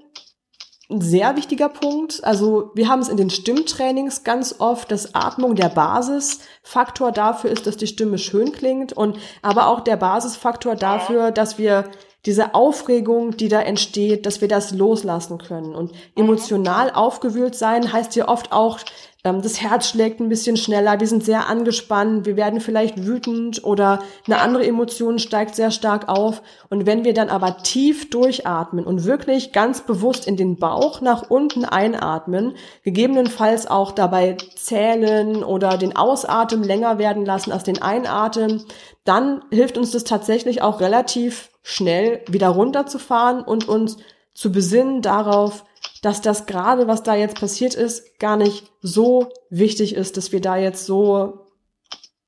ein 0.89 1.01
sehr 1.01 1.37
wichtiger 1.37 1.69
Punkt. 1.69 2.23
Also 2.23 2.71
wir 2.75 2.89
haben 2.89 2.99
es 2.99 3.09
in 3.09 3.17
den 3.17 3.29
Stimmtrainings 3.29 4.23
ganz 4.23 4.55
oft, 4.59 4.91
dass 4.91 5.15
Atmung 5.15 5.55
der 5.55 5.69
Basisfaktor 5.69 7.11
dafür 7.11 7.49
ist, 7.49 7.65
dass 7.65 7.77
die 7.77 7.87
Stimme 7.87 8.17
schön 8.17 8.51
klingt 8.51 8.93
und 8.93 9.17
aber 9.41 9.67
auch 9.67 9.79
der 9.79 9.95
Basisfaktor 9.95 10.75
dafür, 10.75 11.31
dass 11.31 11.57
wir 11.57 11.89
diese 12.25 12.53
Aufregung, 12.53 13.35
die 13.35 13.47
da 13.47 13.61
entsteht, 13.61 14.25
dass 14.25 14.41
wir 14.41 14.47
das 14.47 14.71
loslassen 14.71 15.39
können. 15.39 15.73
Und 15.73 15.91
emotional 16.15 16.91
aufgewühlt 16.91 17.55
sein 17.55 17.91
heißt 17.91 18.15
ja 18.15 18.27
oft 18.27 18.51
auch, 18.51 18.79
das 19.23 19.61
Herz 19.61 19.87
schlägt 19.87 20.19
ein 20.19 20.29
bisschen 20.29 20.57
schneller, 20.57 20.99
wir 20.99 21.05
sind 21.05 21.23
sehr 21.23 21.47
angespannt, 21.47 22.25
wir 22.25 22.35
werden 22.37 22.59
vielleicht 22.59 23.05
wütend 23.05 23.63
oder 23.63 24.01
eine 24.25 24.39
andere 24.39 24.65
Emotion 24.65 25.19
steigt 25.19 25.55
sehr 25.55 25.69
stark 25.69 26.09
auf. 26.09 26.41
Und 26.69 26.87
wenn 26.87 27.03
wir 27.03 27.13
dann 27.13 27.29
aber 27.29 27.57
tief 27.57 28.09
durchatmen 28.09 28.83
und 28.83 29.05
wirklich 29.05 29.51
ganz 29.51 29.81
bewusst 29.81 30.27
in 30.27 30.37
den 30.37 30.57
Bauch 30.57 31.01
nach 31.01 31.29
unten 31.29 31.65
einatmen, 31.65 32.55
gegebenenfalls 32.83 33.67
auch 33.67 33.91
dabei 33.91 34.37
zählen 34.55 35.43
oder 35.43 35.77
den 35.77 35.95
Ausatmen 35.95 36.63
länger 36.63 36.97
werden 36.97 37.23
lassen 37.23 37.51
als 37.51 37.63
den 37.63 37.81
Einatmen, 37.81 38.63
dann 39.03 39.43
hilft 39.51 39.77
uns 39.77 39.91
das 39.91 40.03
tatsächlich 40.03 40.63
auch 40.63 40.79
relativ 40.79 41.51
schnell 41.61 42.21
wieder 42.27 42.49
runterzufahren 42.49 43.43
und 43.43 43.67
uns 43.67 43.97
zu 44.33 44.51
besinnen 44.51 45.03
darauf, 45.03 45.63
dass 46.01 46.21
das 46.21 46.47
gerade, 46.47 46.87
was 46.87 47.03
da 47.03 47.15
jetzt 47.15 47.39
passiert 47.39 47.75
ist, 47.75 48.19
gar 48.19 48.35
nicht 48.35 48.71
so 48.81 49.29
wichtig 49.49 49.95
ist, 49.95 50.17
dass 50.17 50.31
wir 50.31 50.41
da 50.41 50.57
jetzt 50.57 50.85
so 50.85 51.47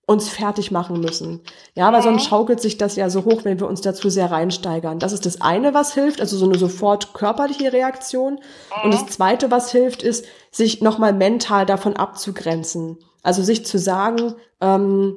uns 0.06 0.30
fertig 0.30 0.70
machen 0.70 1.00
müssen. 1.00 1.42
Ja, 1.75 1.92
weil 1.94 2.01
sonst 2.01 2.25
schaukelt 2.25 2.60
sich 2.60 2.77
das 2.77 2.98
ja 2.98 3.10
so 3.10 3.24
hoch, 3.24 3.46
wenn 3.46 3.60
wir 3.60 3.68
uns 3.68 3.82
dazu 3.82 4.10
sehr 4.10 4.32
reinsteigern. 4.32 5.00
Das 5.00 5.13
ist 5.13 5.25
das 5.25 5.39
eine, 5.39 5.74
was 5.74 5.94
hilft, 5.94 6.20
also 6.20 6.38
so 6.38 6.46
eine 6.46 6.58
sofort 6.58 7.13
körperliche 7.13 7.72
Reaktion. 7.72 8.39
Und 8.84 8.94
das 8.94 9.08
zweite, 9.08 9.50
was 9.50 9.72
hilft, 9.72 10.03
ist, 10.03 10.25
sich 10.51 10.82
nochmal 10.82 11.13
mental 11.13 11.65
davon 11.65 11.96
abzugrenzen. 11.96 12.98
Also 13.24 13.42
sich 13.42 13.65
zu 13.65 13.80
sagen, 13.80 14.36
ähm, 14.60 15.15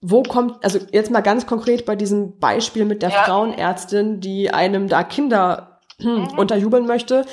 wo 0.00 0.22
kommt, 0.24 0.64
also 0.64 0.80
jetzt 0.90 1.10
mal 1.12 1.20
ganz 1.20 1.46
konkret 1.46 1.84
bei 1.84 1.94
diesem 1.94 2.38
Beispiel 2.38 2.84
mit 2.84 3.02
der 3.02 3.10
ja. 3.10 3.22
Frauenärztin, 3.22 4.20
die 4.20 4.50
einem 4.50 4.88
da 4.88 5.04
Kinder 5.04 5.80
hm, 6.00 6.14
mhm. 6.32 6.38
unterjubeln 6.38 6.86
möchte, 6.86 7.26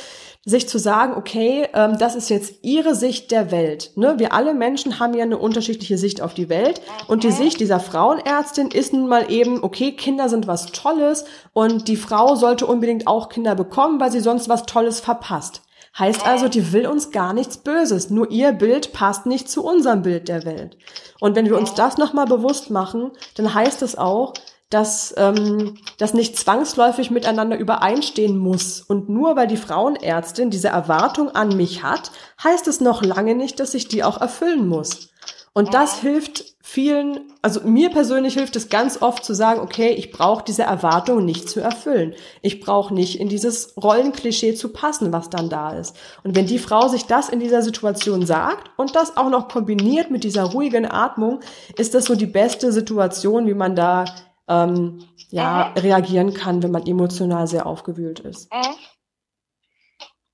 sich 0.48 0.70
zu 0.70 0.80
sagen, 0.80 1.14
okay, 1.18 1.68
ähm, 1.74 1.98
das 2.00 2.16
ist 2.16 2.30
jetzt 2.30 2.60
ihre 2.62 2.96
Sicht 2.96 3.32
der 3.32 3.52
Welt. 3.52 3.92
Ne? 3.96 4.16
Wir 4.18 4.32
alle 4.32 4.54
Menschen 4.54 4.98
haben 4.98 5.14
ja 5.14 5.24
eine 5.24 5.38
unterschiedliche 5.38 5.98
Sicht 5.98 6.22
auf 6.22 6.34
die 6.34 6.48
Welt 6.50 6.82
und 7.08 7.24
die. 7.24 7.38
Sicht 7.38 7.60
dieser 7.60 7.82
Frauenärztin 7.82 8.72
ist 8.72 8.94
nun 8.94 9.08
mal 9.08 9.30
eben, 9.30 9.62
okay, 9.62 9.92
Kinder 9.92 10.30
sind 10.30 10.48
was 10.48 10.68
Tolles 10.68 11.26
und 11.52 11.90
die 11.90 11.98
Frau 11.98 12.36
sollte 12.36 12.66
unbedingt 12.66 13.06
auch 13.06 13.28
Kinder 13.28 13.54
bekommen, 13.54 14.00
weil 14.00 14.12
sie 14.12 14.22
sonst 14.22 14.48
was 14.48 14.66
Tolles 14.66 15.02
verpasst. 15.02 15.62
Heißt 16.00 16.26
also, 16.26 16.48
die 16.48 16.72
will 16.72 16.88
uns 16.88 17.12
gar 17.12 17.34
nichts 17.34 17.58
Böses. 17.58 18.10
Nur 18.10 18.32
ihr 18.32 18.54
Bild 18.54 18.94
passt 18.94 19.26
nicht 19.26 19.50
zu 19.50 19.66
unserem 19.66 20.02
Bild 20.02 20.30
der 20.30 20.46
Welt. 20.46 20.78
Und 21.20 21.36
wenn 21.36 21.48
wir 21.48 21.58
uns 21.58 21.74
das 21.74 21.98
nochmal 21.98 22.26
bewusst 22.26 22.70
machen, 22.70 23.12
dann 23.36 23.54
heißt 23.54 23.82
es 23.82 23.98
auch, 23.98 24.34
dass 24.70 25.14
ähm, 25.18 25.76
das 25.98 26.14
nicht 26.14 26.38
zwangsläufig 26.38 27.10
miteinander 27.10 27.58
übereinstehen 27.58 28.38
muss. 28.38 28.82
Und 28.82 29.10
nur 29.10 29.36
weil 29.36 29.48
die 29.48 29.58
Frauenärztin 29.58 30.50
diese 30.50 30.68
Erwartung 30.68 31.30
an 31.30 31.56
mich 31.56 31.84
hat, 31.84 32.12
heißt 32.44 32.68
es 32.68 32.82
noch 32.82 33.02
lange 33.02 33.36
nicht, 33.36 33.60
dass 33.60 33.74
ich 33.74 33.88
die 33.88 34.04
auch 34.04 34.20
erfüllen 34.20 34.68
muss. 34.68 35.10
Und 35.54 35.74
das 35.74 36.02
hilft 36.02 36.54
vielen, 36.62 37.32
also 37.42 37.62
mir 37.62 37.90
persönlich 37.90 38.36
hilft 38.36 38.56
es 38.56 38.70
ganz 38.70 39.02
oft 39.02 39.26
zu 39.26 39.34
sagen, 39.34 39.60
okay, 39.62 39.90
ich 39.90 40.12
brauche 40.12 40.44
diese 40.44 40.62
Erwartung 40.64 41.26
nicht 41.26 41.50
zu 41.50 41.62
erfüllen. 41.62 42.14
Ich 42.44 42.60
brauche 42.60 42.94
nicht 42.94 43.20
in 43.20 43.28
dieses 43.28 43.74
Rollenklischee 43.76 44.54
zu 44.54 44.70
passen, 44.70 45.12
was 45.12 45.32
dann 45.32 45.50
da 45.50 45.72
ist. 45.72 45.96
Und 46.24 46.36
wenn 46.36 46.46
die 46.46 46.60
Frau 46.60 46.90
sich 46.90 47.06
das 47.06 47.30
in 47.30 47.40
dieser 47.40 47.64
Situation 47.64 48.26
sagt 48.26 48.70
und 48.78 48.96
das 48.96 49.18
auch 49.18 49.32
noch 49.32 49.48
kombiniert 49.48 50.12
mit 50.12 50.24
dieser 50.24 50.44
ruhigen 50.44 50.86
Atmung, 50.86 51.40
ist 51.76 51.96
das 51.96 52.06
so 52.06 52.14
die 52.14 52.28
beste 52.28 52.72
Situation, 52.72 53.48
wie 53.48 53.56
man 53.56 53.76
da 53.76 54.06
ähm, 54.48 55.04
ja, 55.30 55.72
mhm. 55.76 55.82
reagieren 55.82 56.34
kann, 56.34 56.64
wenn 56.64 56.72
man 56.72 56.86
emotional 56.86 57.48
sehr 57.48 57.66
aufgewühlt 57.66 58.20
ist. 58.20 58.52
Mhm. 58.52 58.76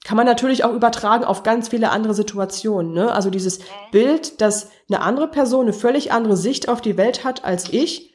Kann 0.05 0.17
man 0.17 0.25
natürlich 0.25 0.65
auch 0.65 0.73
übertragen 0.73 1.23
auf 1.23 1.43
ganz 1.43 1.69
viele 1.69 1.89
andere 1.91 2.13
Situationen. 2.13 2.91
Ne? 2.93 3.11
Also 3.11 3.29
dieses. 3.29 3.59
Bild, 3.91 4.41
dass 4.41 4.69
eine 4.89 5.01
andere 5.01 5.27
Person 5.27 5.61
eine 5.65 5.73
völlig 5.73 6.11
andere 6.11 6.35
Sicht 6.35 6.67
auf 6.67 6.81
die 6.81 6.97
Welt 6.97 7.23
hat 7.23 7.45
als 7.45 7.71
ich 7.71 8.13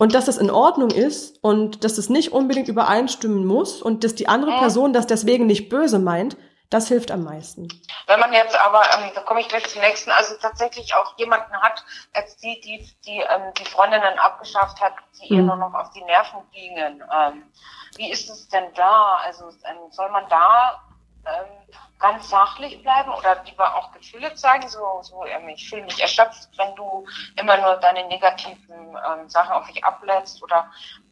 und 0.00 0.14
dass 0.14 0.24
das 0.24 0.38
in 0.38 0.50
Ordnung 0.50 0.90
ist 0.90 1.38
und 1.42 1.84
dass 1.84 1.96
das 1.96 2.08
nicht 2.08 2.32
unbedingt 2.32 2.68
übereinstimmen 2.68 3.44
muss 3.44 3.82
und 3.82 4.02
dass 4.02 4.14
die 4.14 4.28
andere. 4.28 4.52
Person 4.58 4.94
das 4.94 5.06
deswegen 5.06 5.46
nicht 5.46 5.68
böse 5.68 5.98
meint, 5.98 6.38
das 6.70 6.88
hilft 6.88 7.10
am 7.10 7.22
meisten. 7.22 7.68
Wenn 8.10 8.18
man 8.18 8.32
jetzt 8.32 8.58
aber, 8.58 8.82
ähm, 8.98 9.12
da 9.14 9.20
komme 9.20 9.38
ich 9.38 9.48
gleich 9.48 9.68
zum 9.68 9.82
nächsten, 9.82 10.10
also 10.10 10.34
tatsächlich 10.34 10.96
auch 10.96 11.16
jemanden 11.16 11.54
hat, 11.62 11.84
als 12.12 12.36
die, 12.38 12.60
die, 12.60 12.84
die 13.06 13.20
ähm, 13.20 13.54
die 13.56 13.64
Freundinnen 13.64 14.18
abgeschafft 14.18 14.80
hat, 14.80 14.94
die 15.20 15.32
mhm. 15.32 15.38
ihr 15.38 15.44
nur 15.44 15.54
noch 15.54 15.72
auf 15.74 15.90
die 15.90 16.02
Nerven 16.02 16.40
gingen. 16.50 17.04
Ähm, 17.14 17.52
wie 17.94 18.10
ist 18.10 18.28
es 18.28 18.48
denn 18.48 18.74
da? 18.74 19.20
Also 19.24 19.48
ähm, 19.48 19.92
soll 19.92 20.10
man 20.10 20.28
da 20.28 20.82
ähm, 21.24 21.68
ganz 22.00 22.28
sachlich 22.28 22.82
bleiben 22.82 23.12
oder 23.12 23.44
lieber 23.44 23.76
auch 23.76 23.92
Gefühle 23.92 24.34
zeigen? 24.34 24.66
So, 24.66 25.00
so 25.02 25.24
ähm, 25.26 25.48
ich 25.48 25.70
fühle 25.70 25.82
mich 25.82 26.02
erschöpft, 26.02 26.48
wenn 26.56 26.74
du 26.74 27.06
immer 27.36 27.58
nur 27.58 27.76
deine 27.76 28.08
negativen 28.08 28.98
ähm, 29.06 29.28
Sachen 29.28 29.52
auf 29.52 29.68
mich 29.68 29.84
ablädst 29.84 30.42
oder 30.42 30.68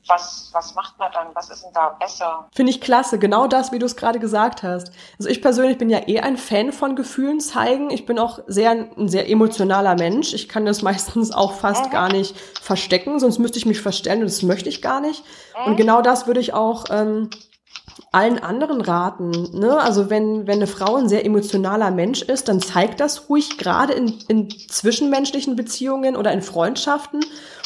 was, 0.07 0.51
was 0.53 0.75
macht 0.75 0.99
man 0.99 1.13
dann? 1.13 1.29
Was 1.35 1.51
ist 1.51 1.65
denn 1.65 1.73
da 1.75 1.91
besser? 1.91 2.49
Finde 2.55 2.71
ich 2.71 2.81
klasse, 2.81 3.19
genau 3.19 3.47
das, 3.47 3.73
wie 3.73 3.79
du 3.79 3.87
es 3.87 3.97
gerade 3.97 4.19
gesagt 4.19 4.63
hast. 4.63 4.91
Also 5.19 5.29
ich 5.29 5.43
persönlich 5.43 5.79
bin 5.79 5.91
ja 5.91 6.07
eh 6.07 6.21
ein 6.21 6.37
Fan 6.37 6.73
von 6.73 6.97
Gefühlen 6.97 7.41
zeigen. 7.41 7.91
Ich 7.91 8.07
bin 8.07 8.19
auch 8.19 8.41
sehr 8.47 8.71
ein 8.71 9.09
sehr 9.09 9.29
emotionaler 9.29 9.95
Mensch. 9.97 10.33
Ich 10.35 10.49
kann 10.49 10.65
das 10.65 10.83
meistens 10.89 11.33
auch 11.33 11.53
fast 11.53 11.87
mhm. 11.87 11.91
gar 11.91 12.13
nicht 12.13 12.37
verstecken, 12.63 13.19
sonst 13.19 13.39
müsste 13.39 13.59
ich 13.59 13.67
mich 13.67 13.81
verstellen 13.81 14.21
und 14.21 14.27
das 14.27 14.43
möchte 14.43 14.69
ich 14.69 14.83
gar 14.83 15.01
nicht. 15.01 15.23
Mhm. 15.59 15.73
Und 15.73 15.77
genau 15.77 16.03
das 16.03 16.27
würde 16.27 16.41
ich 16.41 16.55
auch 16.55 16.85
ähm, 16.91 17.31
allen 18.11 18.39
anderen 18.39 18.81
raten. 18.81 19.31
Ne? 19.59 19.79
Also 19.79 20.09
wenn, 20.09 20.47
wenn 20.47 20.57
eine 20.57 20.67
Frau 20.67 20.97
ein 20.97 21.09
sehr 21.09 21.27
emotionaler 21.27 21.91
Mensch 21.91 22.23
ist, 22.23 22.49
dann 22.49 22.61
zeigt 22.61 23.01
das 23.01 23.29
ruhig, 23.29 23.59
gerade 23.59 23.93
in, 23.93 24.15
in 24.29 24.51
zwischenmenschlichen 24.51 25.57
Beziehungen 25.57 26.17
oder 26.17 26.33
in 26.33 26.43
Freundschaften. 26.43 27.21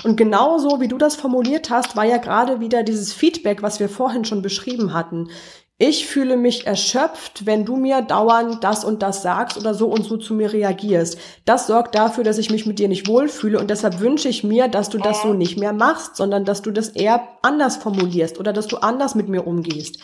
Und 0.05 0.17
genauso 0.17 0.81
wie 0.81 0.89
du 0.89 0.99
das 0.99 1.15
formuliert 1.15 1.71
hast, 1.71 1.97
war 1.97 2.05
ja 2.05 2.17
gerade 2.17 2.61
wieder 2.61 2.83
dieses 2.83 3.13
Feedback, 3.13 3.63
was 3.63 3.79
wir 3.79 3.89
vorhin 3.89 4.25
schon 4.25 4.43
beschrieben 4.43 4.93
hatten 4.93 5.29
ich 5.83 6.07
fühle 6.07 6.37
mich 6.37 6.65
erschöpft, 6.65 7.45
wenn 7.45 7.65
du 7.65 7.75
mir 7.75 8.03
dauernd 8.03 8.63
das 8.63 8.85
und 8.85 9.03
das 9.03 9.21
sagst 9.23 9.57
oder 9.57 9.75
so 9.75 9.89
und 9.89 10.05
so 10.05 10.17
zu 10.17 10.33
mir 10.33 10.53
reagierst. 10.53 11.19
Das 11.45 11.67
sorgt 11.67 11.97
dafür, 11.97 12.23
dass 12.23 12.39
ich 12.39 12.51
mich 12.51 12.67
mit 12.67 12.79
dir 12.79 12.87
nicht 12.87 13.09
wohlfühle 13.09 13.59
und 13.59 13.69
deshalb 13.69 13.99
wünsche 13.99 14.29
ich 14.29 14.45
mir, 14.45 14.69
dass 14.69 14.91
du 14.91 14.99
das 14.99 15.23
so 15.23 15.33
nicht 15.33 15.59
mehr 15.59 15.73
machst, 15.73 16.15
sondern 16.15 16.45
dass 16.45 16.63
du 16.63 16.71
das 16.71 16.91
eher 16.91 17.27
anders 17.43 17.79
formulierst 17.79 18.39
oder 18.39 18.53
dass 18.53 18.69
du 18.69 18.77
anders 18.77 19.17
mit 19.17 19.29
mir 19.29 19.45
umgehst. 19.45 19.99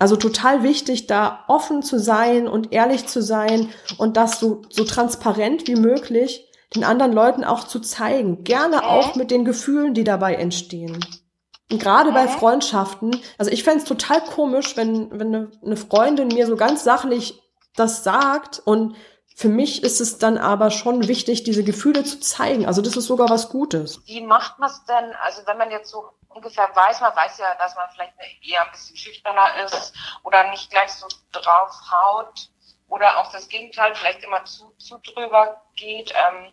Also 0.00 0.16
total 0.16 0.64
wichtig, 0.64 1.06
da 1.06 1.44
offen 1.46 1.84
zu 1.84 2.00
sein 2.00 2.48
und 2.48 2.72
ehrlich 2.72 3.06
zu 3.06 3.22
sein 3.22 3.68
und 3.98 4.16
das 4.16 4.40
so, 4.40 4.62
so 4.68 4.82
transparent 4.82 5.68
wie 5.68 5.76
möglich 5.76 6.50
den 6.74 6.82
anderen 6.82 7.12
Leuten 7.12 7.44
auch 7.44 7.62
zu 7.62 7.78
zeigen. 7.78 8.42
Gerne 8.42 8.84
auch 8.84 9.14
mit 9.14 9.30
den 9.30 9.44
Gefühlen, 9.44 9.94
die 9.94 10.02
dabei 10.02 10.34
entstehen. 10.34 10.98
Und 11.70 11.82
gerade 11.82 12.12
bei 12.12 12.28
Freundschaften, 12.28 13.20
also 13.38 13.50
ich 13.50 13.64
fände 13.64 13.78
es 13.78 13.88
total 13.88 14.20
komisch, 14.22 14.76
wenn, 14.76 15.10
wenn 15.18 15.34
eine, 15.34 15.50
eine 15.64 15.76
Freundin 15.76 16.28
mir 16.28 16.46
so 16.46 16.56
ganz 16.56 16.84
sachlich 16.84 17.42
das 17.74 18.04
sagt 18.04 18.60
und 18.64 18.96
für 19.36 19.48
mich 19.48 19.82
ist 19.82 20.00
es 20.00 20.18
dann 20.18 20.38
aber 20.38 20.70
schon 20.70 21.08
wichtig, 21.08 21.42
diese 21.42 21.64
Gefühle 21.64 22.04
zu 22.04 22.20
zeigen. 22.20 22.66
Also 22.66 22.82
das 22.82 22.96
ist 22.96 23.06
sogar 23.06 23.28
was 23.28 23.48
Gutes. 23.48 24.00
Wie 24.06 24.20
macht 24.20 24.60
man 24.60 24.70
es 24.70 24.84
denn? 24.84 25.12
Also 25.22 25.42
wenn 25.46 25.58
man 25.58 25.72
jetzt 25.72 25.90
so 25.90 26.08
ungefähr 26.28 26.68
weiß, 26.72 27.00
man 27.00 27.16
weiß 27.16 27.38
ja, 27.38 27.54
dass 27.56 27.74
man 27.74 27.88
vielleicht 27.92 28.14
eher 28.42 28.64
ein 28.64 28.70
bisschen 28.70 28.96
schüchterner 28.96 29.64
ist 29.64 29.92
oder 30.22 30.50
nicht 30.50 30.70
gleich 30.70 30.92
so 30.92 31.08
drauf 31.32 31.72
haut 31.90 32.48
oder 32.88 33.18
auch 33.18 33.32
das 33.32 33.48
Gegenteil 33.48 33.94
vielleicht 33.96 34.22
immer 34.22 34.44
zu, 34.44 34.72
zu 34.78 34.98
drüber 34.98 35.62
geht. 35.74 36.12
Ähm, 36.12 36.52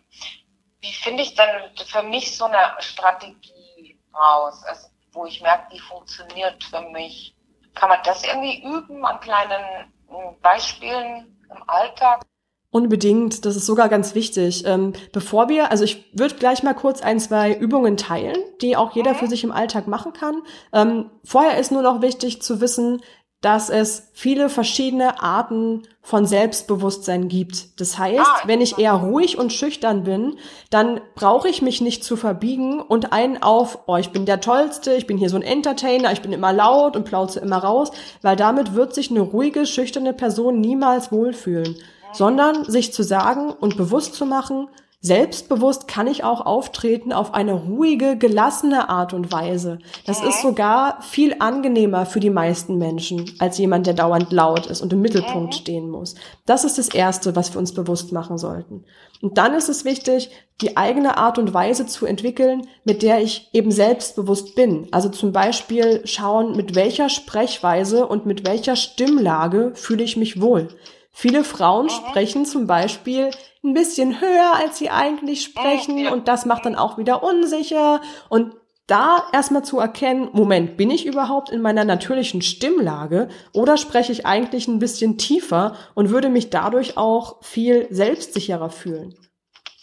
wie 0.80 0.92
finde 0.92 1.22
ich 1.22 1.36
dann 1.36 1.70
für 1.86 2.02
mich 2.02 2.36
so 2.36 2.46
eine 2.46 2.74
Strategie 2.80 4.00
raus? 4.12 4.64
Also 4.64 4.88
wo 5.12 5.26
ich 5.26 5.42
merke, 5.42 5.68
die 5.72 5.80
funktioniert 5.80 6.62
für 6.64 6.80
mich. 6.90 7.34
Kann 7.74 7.88
man 7.88 7.98
das 8.04 8.24
irgendwie 8.24 8.62
üben 8.62 9.04
an 9.04 9.20
kleinen 9.20 9.92
hm, 10.08 10.36
Beispielen 10.42 11.38
im 11.50 11.62
Alltag? 11.66 12.22
Unbedingt, 12.70 13.44
das 13.44 13.56
ist 13.56 13.66
sogar 13.66 13.90
ganz 13.90 14.14
wichtig. 14.14 14.64
Ähm, 14.66 14.94
bevor 15.12 15.50
wir, 15.50 15.70
also 15.70 15.84
ich 15.84 16.10
würde 16.18 16.36
gleich 16.36 16.62
mal 16.62 16.72
kurz 16.72 17.02
ein, 17.02 17.20
zwei 17.20 17.52
Übungen 17.52 17.98
teilen, 17.98 18.38
die 18.62 18.78
auch 18.78 18.92
jeder 18.92 19.14
für 19.14 19.26
sich 19.26 19.44
im 19.44 19.52
Alltag 19.52 19.88
machen 19.88 20.14
kann. 20.14 20.42
Ähm, 20.72 21.10
vorher 21.22 21.58
ist 21.58 21.70
nur 21.70 21.82
noch 21.82 22.00
wichtig 22.00 22.40
zu 22.40 22.62
wissen, 22.62 23.02
dass 23.42 23.70
es 23.70 24.08
viele 24.12 24.48
verschiedene 24.48 25.20
Arten 25.20 25.82
von 26.00 26.26
Selbstbewusstsein 26.26 27.28
gibt. 27.28 27.80
Das 27.80 27.98
heißt, 27.98 28.20
ah, 28.20 28.40
wenn 28.46 28.60
ich 28.60 28.78
eher 28.78 28.94
ruhig 28.94 29.36
und 29.36 29.52
schüchtern 29.52 30.04
bin, 30.04 30.36
dann 30.70 31.00
brauche 31.16 31.48
ich 31.48 31.60
mich 31.60 31.80
nicht 31.80 32.04
zu 32.04 32.16
verbiegen 32.16 32.80
und 32.80 33.12
einen 33.12 33.42
auf, 33.42 33.80
oh, 33.86 33.96
ich 33.96 34.10
bin 34.10 34.26
der 34.26 34.40
Tollste, 34.40 34.94
ich 34.94 35.08
bin 35.08 35.18
hier 35.18 35.28
so 35.28 35.36
ein 35.36 35.42
Entertainer, 35.42 36.12
ich 36.12 36.22
bin 36.22 36.32
immer 36.32 36.52
laut 36.52 36.96
und 36.96 37.04
plauze 37.04 37.40
immer 37.40 37.58
raus, 37.58 37.90
weil 38.22 38.36
damit 38.36 38.74
wird 38.74 38.94
sich 38.94 39.10
eine 39.10 39.20
ruhige, 39.20 39.66
schüchterne 39.66 40.12
Person 40.12 40.60
niemals 40.60 41.10
wohlfühlen, 41.10 41.76
sondern 42.12 42.64
sich 42.64 42.92
zu 42.92 43.02
sagen 43.02 43.50
und 43.50 43.76
bewusst 43.76 44.14
zu 44.14 44.24
machen, 44.24 44.68
Selbstbewusst 45.04 45.88
kann 45.88 46.06
ich 46.06 46.22
auch 46.22 46.46
auftreten 46.46 47.12
auf 47.12 47.34
eine 47.34 47.54
ruhige, 47.54 48.16
gelassene 48.16 48.88
Art 48.88 49.12
und 49.12 49.32
Weise. 49.32 49.80
Das 50.06 50.22
ist 50.22 50.42
sogar 50.42 51.02
viel 51.02 51.34
angenehmer 51.40 52.06
für 52.06 52.20
die 52.20 52.30
meisten 52.30 52.78
Menschen 52.78 53.28
als 53.40 53.58
jemand, 53.58 53.88
der 53.88 53.94
dauernd 53.94 54.30
laut 54.30 54.66
ist 54.66 54.80
und 54.80 54.92
im 54.92 55.00
Mittelpunkt 55.00 55.56
stehen 55.56 55.90
muss. 55.90 56.14
Das 56.46 56.62
ist 56.62 56.78
das 56.78 56.88
Erste, 56.88 57.34
was 57.34 57.52
wir 57.52 57.58
uns 57.58 57.74
bewusst 57.74 58.12
machen 58.12 58.38
sollten. 58.38 58.84
Und 59.20 59.38
dann 59.38 59.54
ist 59.54 59.68
es 59.68 59.84
wichtig, 59.84 60.30
die 60.60 60.76
eigene 60.76 61.16
Art 61.16 61.36
und 61.36 61.52
Weise 61.52 61.84
zu 61.86 62.06
entwickeln, 62.06 62.68
mit 62.84 63.02
der 63.02 63.20
ich 63.20 63.50
eben 63.52 63.72
selbstbewusst 63.72 64.54
bin. 64.54 64.86
Also 64.92 65.08
zum 65.08 65.32
Beispiel 65.32 66.02
schauen, 66.04 66.56
mit 66.56 66.76
welcher 66.76 67.08
Sprechweise 67.08 68.06
und 68.06 68.24
mit 68.24 68.46
welcher 68.46 68.76
Stimmlage 68.76 69.72
fühle 69.74 70.04
ich 70.04 70.16
mich 70.16 70.40
wohl. 70.40 70.68
Viele 71.12 71.44
Frauen 71.44 71.90
sprechen 71.90 72.46
zum 72.46 72.66
Beispiel 72.66 73.30
ein 73.62 73.74
bisschen 73.74 74.20
höher, 74.20 74.54
als 74.56 74.78
sie 74.78 74.90
eigentlich 74.90 75.42
sprechen 75.42 76.08
und 76.08 76.26
das 76.26 76.46
macht 76.46 76.64
dann 76.64 76.74
auch 76.74 76.98
wieder 76.98 77.22
unsicher 77.22 78.00
und 78.28 78.54
da 78.86 79.24
erstmal 79.32 79.64
zu 79.64 79.78
erkennen, 79.78 80.30
Moment, 80.32 80.76
bin 80.76 80.90
ich 80.90 81.06
überhaupt 81.06 81.50
in 81.50 81.62
meiner 81.62 81.84
natürlichen 81.84 82.42
Stimmlage 82.42 83.28
oder 83.52 83.76
spreche 83.76 84.12
ich 84.12 84.26
eigentlich 84.26 84.66
ein 84.68 84.80
bisschen 84.80 85.18
tiefer 85.18 85.76
und 85.94 86.10
würde 86.10 86.28
mich 86.28 86.50
dadurch 86.50 86.96
auch 86.96 87.42
viel 87.42 87.86
selbstsicherer 87.90 88.70
fühlen? 88.70 89.14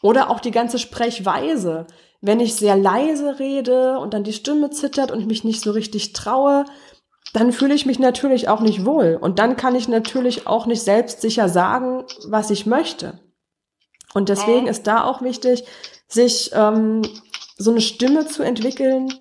Oder 0.02 0.30
auch 0.30 0.40
die 0.40 0.52
ganze 0.52 0.80
Sprechweise. 0.80 1.88
Wenn 2.22 2.42
ich 2.42 2.56
sehr 2.56 2.76
leise 2.76 3.40
rede 3.40 3.98
und 4.00 4.14
dann 4.14 4.24
die 4.24 4.34
Stimme 4.34 4.70
zittert 4.72 5.12
und 5.12 5.28
mich 5.28 5.46
nicht 5.46 5.62
so 5.62 5.72
richtig 5.72 6.12
traue, 6.12 6.66
dann 7.34 7.52
fühle 7.52 7.74
ich 7.74 7.86
mich 7.86 8.00
natürlich 8.00 8.50
auch 8.50 8.62
nicht 8.62 8.86
wohl. 8.86 9.18
Und 9.20 9.40
dann 9.40 9.56
kann 9.56 9.76
ich 9.76 9.88
natürlich 9.88 10.48
auch 10.48 10.66
nicht 10.66 10.82
selbstsicher 10.82 11.50
sagen, 11.50 12.04
was 12.28 12.50
ich 12.50 12.66
möchte. 12.66 13.20
Und 14.14 14.30
deswegen 14.30 14.68
ist 14.68 14.88
da 14.88 15.04
auch 15.04 15.22
wichtig, 15.22 15.66
sich 16.08 16.52
ähm, 16.54 17.04
so 17.58 17.72
eine 17.72 17.82
Stimme 17.82 18.26
zu 18.26 18.42
entwickeln, 18.42 19.14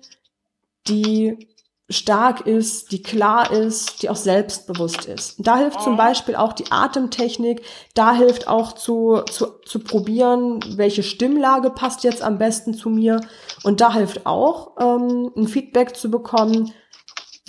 die 0.87 1.49
stark 1.89 2.45
ist, 2.45 2.91
die 2.91 3.01
klar 3.01 3.51
ist, 3.51 4.03
die 4.03 4.09
auch 4.09 4.15
selbstbewusst 4.15 5.05
ist. 5.05 5.35
Da 5.39 5.57
hilft 5.57 5.81
zum 5.81 5.97
Beispiel 5.97 6.35
auch 6.35 6.53
die 6.53 6.71
Atemtechnik, 6.71 7.63
da 7.95 8.13
hilft 8.13 8.47
auch 8.47 8.73
zu, 8.73 9.21
zu, 9.29 9.47
zu 9.65 9.79
probieren, 9.79 10.59
welche 10.77 11.01
Stimmlage 11.01 11.71
passt 11.71 12.03
jetzt 12.03 12.21
am 12.21 12.37
besten 12.37 12.75
zu 12.75 12.89
mir. 12.89 13.21
Und 13.63 13.81
da 13.81 13.93
hilft 13.93 14.25
auch, 14.25 14.77
ähm, 14.79 15.31
ein 15.35 15.47
Feedback 15.47 15.95
zu 15.95 16.11
bekommen, 16.11 16.71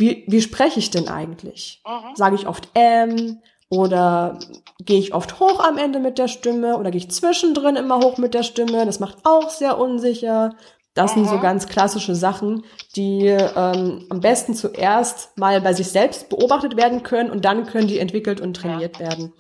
wie, 0.00 0.24
wie 0.26 0.40
spreche 0.40 0.78
ich 0.78 0.90
denn 0.90 1.08
eigentlich? 1.08 1.82
Mhm. 1.86 2.16
Sage 2.16 2.34
ich 2.34 2.48
oft 2.48 2.68
ähm, 2.74 3.40
oder 3.68 4.38
gehe 4.80 4.98
ich 4.98 5.14
oft 5.14 5.38
hoch 5.38 5.60
am 5.60 5.78
Ende 5.78 6.00
mit 6.00 6.18
der 6.18 6.26
Stimme 6.26 6.76
oder 6.76 6.90
gehe 6.90 6.98
ich 6.98 7.10
zwischendrin 7.10 7.76
immer 7.76 7.98
hoch 7.98 8.18
mit 8.18 8.34
der 8.34 8.42
Stimme? 8.42 8.86
Das 8.86 8.98
macht 8.98 9.18
auch 9.24 9.50
sehr 9.50 9.78
unsicher. 9.78 10.54
Das 10.94 11.14
sind 11.14 11.28
so 11.28 11.36
mhm. 11.36 11.42
ganz 11.42 11.68
klassische 11.68 12.16
Sachen, 12.16 12.64
die 12.96 13.26
ähm, 13.26 14.06
am 14.10 14.20
besten 14.20 14.54
zuerst 14.54 15.38
mal 15.38 15.60
bei 15.60 15.72
sich 15.72 15.88
selbst 15.88 16.28
beobachtet 16.28 16.76
werden 16.76 17.04
können 17.04 17.30
und 17.30 17.44
dann 17.44 17.66
können 17.66 17.86
die 17.86 18.00
entwickelt 18.00 18.40
und 18.40 18.54
trainiert 18.54 18.98
ja. 18.98 19.10
werden. 19.10 19.32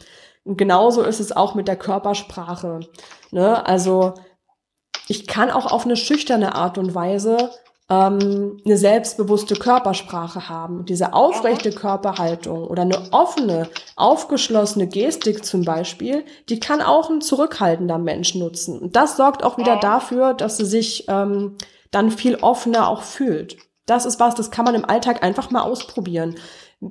Und 0.44 0.58
genauso 0.58 1.02
ist 1.02 1.20
es 1.20 1.32
auch 1.32 1.54
mit 1.54 1.66
der 1.66 1.76
Körpersprache. 1.76 2.80
Ne? 3.32 3.66
Also 3.66 4.14
ich 5.08 5.26
kann 5.26 5.50
auch 5.50 5.72
auf 5.72 5.84
eine 5.84 5.96
schüchterne 5.96 6.54
Art 6.54 6.78
und 6.78 6.94
Weise 6.94 7.50
ähm, 7.90 8.60
eine 8.64 8.76
selbstbewusste 8.76 9.56
Körpersprache 9.56 10.48
haben. 10.48 10.86
Diese 10.86 11.12
aufrechte 11.12 11.72
Körperhaltung 11.72 12.64
oder 12.64 12.82
eine 12.82 13.12
offene, 13.12 13.68
aufgeschlossene 13.96 14.86
Gestik 14.86 15.44
zum 15.44 15.64
Beispiel, 15.64 16.24
die 16.48 16.60
kann 16.60 16.80
auch 16.80 17.10
ein 17.10 17.20
zurückhaltender 17.20 17.98
Mensch 17.98 18.36
nutzen. 18.36 18.78
Und 18.78 18.96
das 18.96 19.16
sorgt 19.16 19.42
auch 19.42 19.58
wieder 19.58 19.76
dafür, 19.76 20.34
dass 20.34 20.56
sie 20.56 20.64
sich 20.64 21.06
ähm, 21.08 21.56
dann 21.90 22.12
viel 22.12 22.36
offener 22.36 22.88
auch 22.88 23.02
fühlt. 23.02 23.56
Das 23.86 24.06
ist 24.06 24.20
was, 24.20 24.36
das 24.36 24.52
kann 24.52 24.64
man 24.64 24.76
im 24.76 24.84
Alltag 24.84 25.24
einfach 25.24 25.50
mal 25.50 25.62
ausprobieren. 25.62 26.36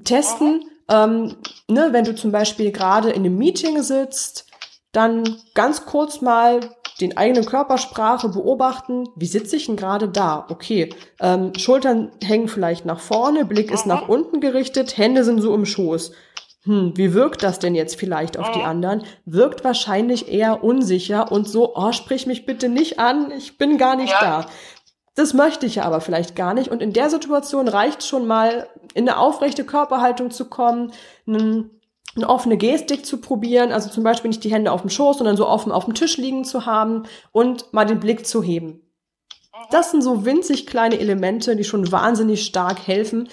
Testen, 0.04 0.66
ähm, 0.90 1.38
ne, 1.70 1.90
wenn 1.92 2.04
du 2.04 2.14
zum 2.14 2.34
Beispiel 2.34 2.74
gerade 2.74 3.10
in 3.12 3.24
einem 3.24 3.38
Meeting 3.38 3.82
sitzt, 3.82 4.48
dann 4.92 5.38
ganz 5.54 5.86
kurz 5.86 6.20
mal 6.20 6.60
den 7.02 7.18
eigenen 7.18 7.46
Körpersprache 7.46 8.30
beobachten, 8.30 9.10
wie 9.16 9.26
sitze 9.26 9.56
ich 9.56 9.68
denn 9.68 9.76
gerade 9.76 10.10
da? 10.10 10.46
Okay, 10.50 10.90
ähm, 11.22 11.54
Schultern 11.58 12.12
hängen 12.24 12.48
vielleicht 12.48 12.86
nach 12.86 13.00
vorne, 13.00 13.46
Blick 13.46 13.72
ist 13.72 13.86
nach 13.86 14.08
unten 14.08 14.42
gerichtet, 14.42 14.98
Hände 14.98 15.24
sind 15.24 15.42
so 15.42 15.54
im 15.54 15.66
Schoß. 15.66 16.12
Hm, 16.64 16.94
wie 16.96 17.14
wirkt 17.14 17.42
das 17.42 17.60
denn 17.60 17.74
jetzt 17.74 17.96
vielleicht 17.96 18.38
auf 18.38 18.52
die 18.52 18.64
anderen? 18.64 19.04
Wirkt 19.26 19.64
wahrscheinlich 19.64 20.30
eher 20.30 20.64
unsicher 20.64 21.32
und 21.32 21.48
so, 21.48 21.76
oh, 21.76 21.94
sprich 21.94 22.28
mich 22.28 22.46
bitte 22.46 22.68
nicht 22.68 23.00
an, 23.00 23.32
ich 23.32 23.58
bin 23.58 23.78
gar 23.78 23.96
nicht 23.96 24.12
ja. 24.12 24.44
da. 24.44 24.46
Das 25.16 25.34
möchte 25.34 25.66
ich 25.66 25.76
ja 25.76 25.84
aber 25.84 26.02
vielleicht 26.02 26.36
gar 26.36 26.54
nicht. 26.54 26.70
Und 26.70 26.82
in 26.82 26.94
der 26.94 27.10
Situation 27.10 27.68
reicht 27.68 28.04
schon 28.04 28.28
mal, 28.28 28.68
in 28.94 29.08
eine 29.08 29.18
aufrechte 29.20 29.64
Körperhaltung 29.64 30.32
zu 30.32 30.46
kommen, 30.46 30.92
einen 31.28 31.79
eine 32.16 32.28
offene 32.28 32.58
Gestik 32.58 33.06
zu 33.06 33.22
probieren, 33.22 33.72
also 33.72 33.90
zum 33.90 34.04
Beispiel 34.04 34.30
nicht 34.30 34.44
die 34.44 34.52
Hände 34.52 34.72
auf 34.72 34.82
dem 34.82 34.90
Schoß, 34.90 35.18
sondern 35.18 35.38
so 35.38 35.48
offen 35.48 35.72
auf 35.72 35.86
dem 35.86 35.94
Tisch 35.94 36.18
liegen 36.18 36.44
zu 36.44 36.66
haben 36.66 37.04
und 37.32 37.72
mal 37.74 37.86
den 37.86 38.00
Blick 38.00 38.26
zu 38.26 38.42
heben. 38.42 38.82
Das 39.72 39.92
sind 39.92 40.02
so 40.02 40.26
winzig 40.26 40.66
kleine 40.66 41.00
Elemente, 41.00 41.56
die 41.56 41.64
schon 41.64 41.92
wahnsinnig 41.92 42.46
stark 42.46 42.88
helfen, 42.88 43.30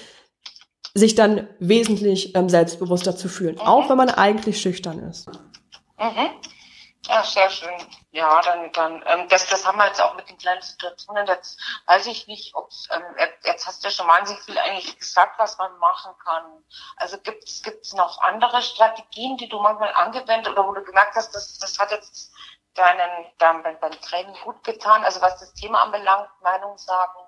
sich 0.95 1.15
dann 1.15 1.47
wesentlich 1.59 2.35
ähm, 2.35 2.49
selbstbewusster 2.49 3.17
zu 3.17 3.29
fühlen, 3.29 3.57
mhm. 3.57 3.61
auch 3.61 3.89
wenn 3.89 3.97
man 3.97 4.11
eigentlich 4.11 4.61
schüchtern 4.61 4.99
ist. 4.99 5.29
Mhm. 5.99 6.31
Ja, 7.09 7.23
sehr 7.23 7.49
schön. 7.51 7.71
Ja, 8.17 8.41
dann, 8.41 8.73
dann 8.73 9.05
ähm, 9.05 9.29
das, 9.29 9.47
das 9.47 9.67
haben 9.67 9.77
wir 9.77 9.87
jetzt 9.87 10.01
auch 10.01 10.17
mit 10.17 10.27
den 10.31 10.39
kleinen 10.39 10.63
Situationen. 10.63 11.27
Jetzt 11.27 11.61
weiß 11.85 12.07
ich 12.07 12.27
nicht, 12.27 12.55
ob 12.55 12.71
ähm, 12.91 13.03
jetzt 13.45 13.67
hast 13.67 13.85
du 13.85 13.89
ja 13.89 13.93
schon 13.93 14.09
wahnsinnig 14.09 14.43
viel 14.43 14.57
eigentlich 14.57 14.99
gesagt, 14.99 15.39
was 15.39 15.59
man 15.59 15.77
machen 15.77 16.13
kann. 16.25 16.65
Also 16.97 17.19
gibt's 17.19 17.63
gibt's 17.63 17.93
noch 17.93 18.23
andere 18.23 18.63
Strategien, 18.63 19.37
die 19.37 19.51
du 19.51 19.61
manchmal 19.61 19.93
angewendet 19.93 20.51
oder 20.51 20.67
wo 20.67 20.73
du 20.73 20.83
gemerkt 20.83 21.15
hast, 21.15 21.35
das, 21.35 21.59
das 21.59 21.79
hat 21.79 21.91
jetzt 21.91 22.33
deinen, 22.73 23.27
dein, 23.37 23.63
beim 23.81 24.01
Training 24.01 24.35
gut 24.45 24.65
getan, 24.65 25.05
also 25.05 25.21
was 25.21 25.39
das 25.39 25.53
Thema 25.53 25.83
anbelangt, 25.83 26.31
Meinung 26.43 26.79
sagen? 26.79 27.19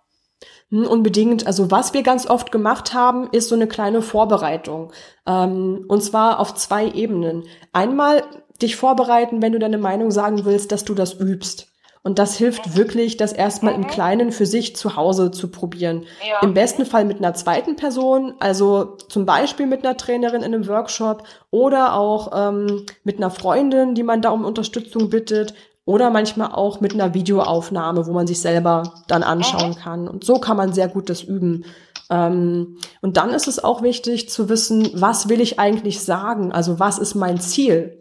Hm, 0.71 0.87
unbedingt. 0.87 1.47
Also 1.47 1.71
was 1.71 1.93
wir 1.93 2.03
ganz 2.03 2.27
oft 2.27 2.51
gemacht 2.51 2.95
haben, 2.95 3.29
ist 3.31 3.51
so 3.51 3.57
eine 3.57 3.69
kleine 3.69 4.01
Vorbereitung. 4.01 4.91
Ähm, 5.27 5.85
und 5.87 6.01
zwar 6.01 6.41
auf 6.41 6.55
zwei 6.55 6.87
Ebenen. 6.87 7.47
Einmal 7.75 8.25
dich 8.61 8.77
vorbereiten, 8.77 9.43
wenn 9.43 9.53
du 9.53 9.59
deine 9.59 9.79
Meinung 9.79 10.11
sagen 10.11 10.45
willst, 10.45 10.73
dass 10.73 10.85
du 10.85 10.95
das 10.95 11.15
übst. 11.15 11.69
Und 12.03 12.19
das 12.19 12.37
hilft 12.37 12.77
wirklich, 12.77 13.17
das 13.17 13.33
erstmal 13.33 13.75
im 13.75 13.87
Kleinen 13.87 14.33
für 14.33 14.47
sich 14.47 14.77
zu 14.77 14.97
Hause 14.97 15.31
zu 15.31 15.49
probieren. 15.49 16.05
Ja. 16.27 16.41
Im 16.43 16.55
besten 16.55 16.87
Fall 16.87 17.05
mit 17.05 17.19
einer 17.19 17.35
zweiten 17.35 17.77
Person, 17.77 18.35
also 18.39 18.97
zum 19.09 19.27
Beispiel 19.27 19.67
mit 19.67 19.85
einer 19.85 19.97
Trainerin 19.97 20.43
in 20.43 20.55
einem 20.55 20.69
Workshop 20.69 21.25
oder 21.51 21.95
auch 21.95 22.31
ähm, 22.35 22.87
mit 23.05 23.19
einer 23.19 23.31
Freundin, 23.31 23.95
die 23.95 24.05
man 24.05 24.23
da 24.23 24.31
um 24.31 24.45
Unterstützung 24.45 25.11
bittet 25.11 25.55
oder 25.85 26.11
manchmal 26.11 26.53
auch 26.53 26.81
mit 26.81 26.95
einer 26.95 27.15
Videoaufnahme, 27.15 28.07
wo 28.07 28.13
man 28.13 28.27
sich 28.27 28.41
selber 28.41 28.95
dann 29.09 29.23
anschauen 29.23 29.75
kann. 29.75 30.07
Und 30.09 30.25
so 30.25 30.39
kann 30.39 30.57
man 30.57 30.73
sehr 30.73 30.89
gut 30.89 31.11
das 31.11 31.23
üben. 31.23 31.65
Ähm, 32.11 32.79
und 33.03 33.17
dann 33.17 33.31
ist 33.31 33.49
es 33.49 33.63
auch 33.63 33.83
wichtig 33.83 34.31
zu 34.31 34.49
wissen, 34.49 34.91
was 34.95 35.29
will 35.29 35.41
ich 35.41 35.59
eigentlich 35.59 36.01
sagen? 36.01 36.53
Also 36.53 36.79
was 36.79 36.99
ist 36.99 37.15
mein 37.15 37.41
Ziel? 37.41 37.99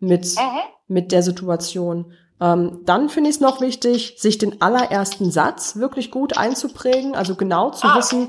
Mit, 0.00 0.24
mhm. 0.36 0.60
mit 0.88 1.12
der 1.12 1.22
Situation. 1.22 2.12
Ähm, 2.40 2.80
dann 2.84 3.08
finde 3.08 3.30
ich 3.30 3.36
es 3.36 3.40
noch 3.40 3.60
wichtig, 3.60 4.16
sich 4.18 4.38
den 4.38 4.60
allerersten 4.60 5.30
Satz 5.30 5.76
wirklich 5.76 6.10
gut 6.10 6.36
einzuprägen, 6.36 7.14
also 7.14 7.34
genau 7.34 7.70
zu 7.70 7.86
ah. 7.86 7.96
wissen, 7.96 8.28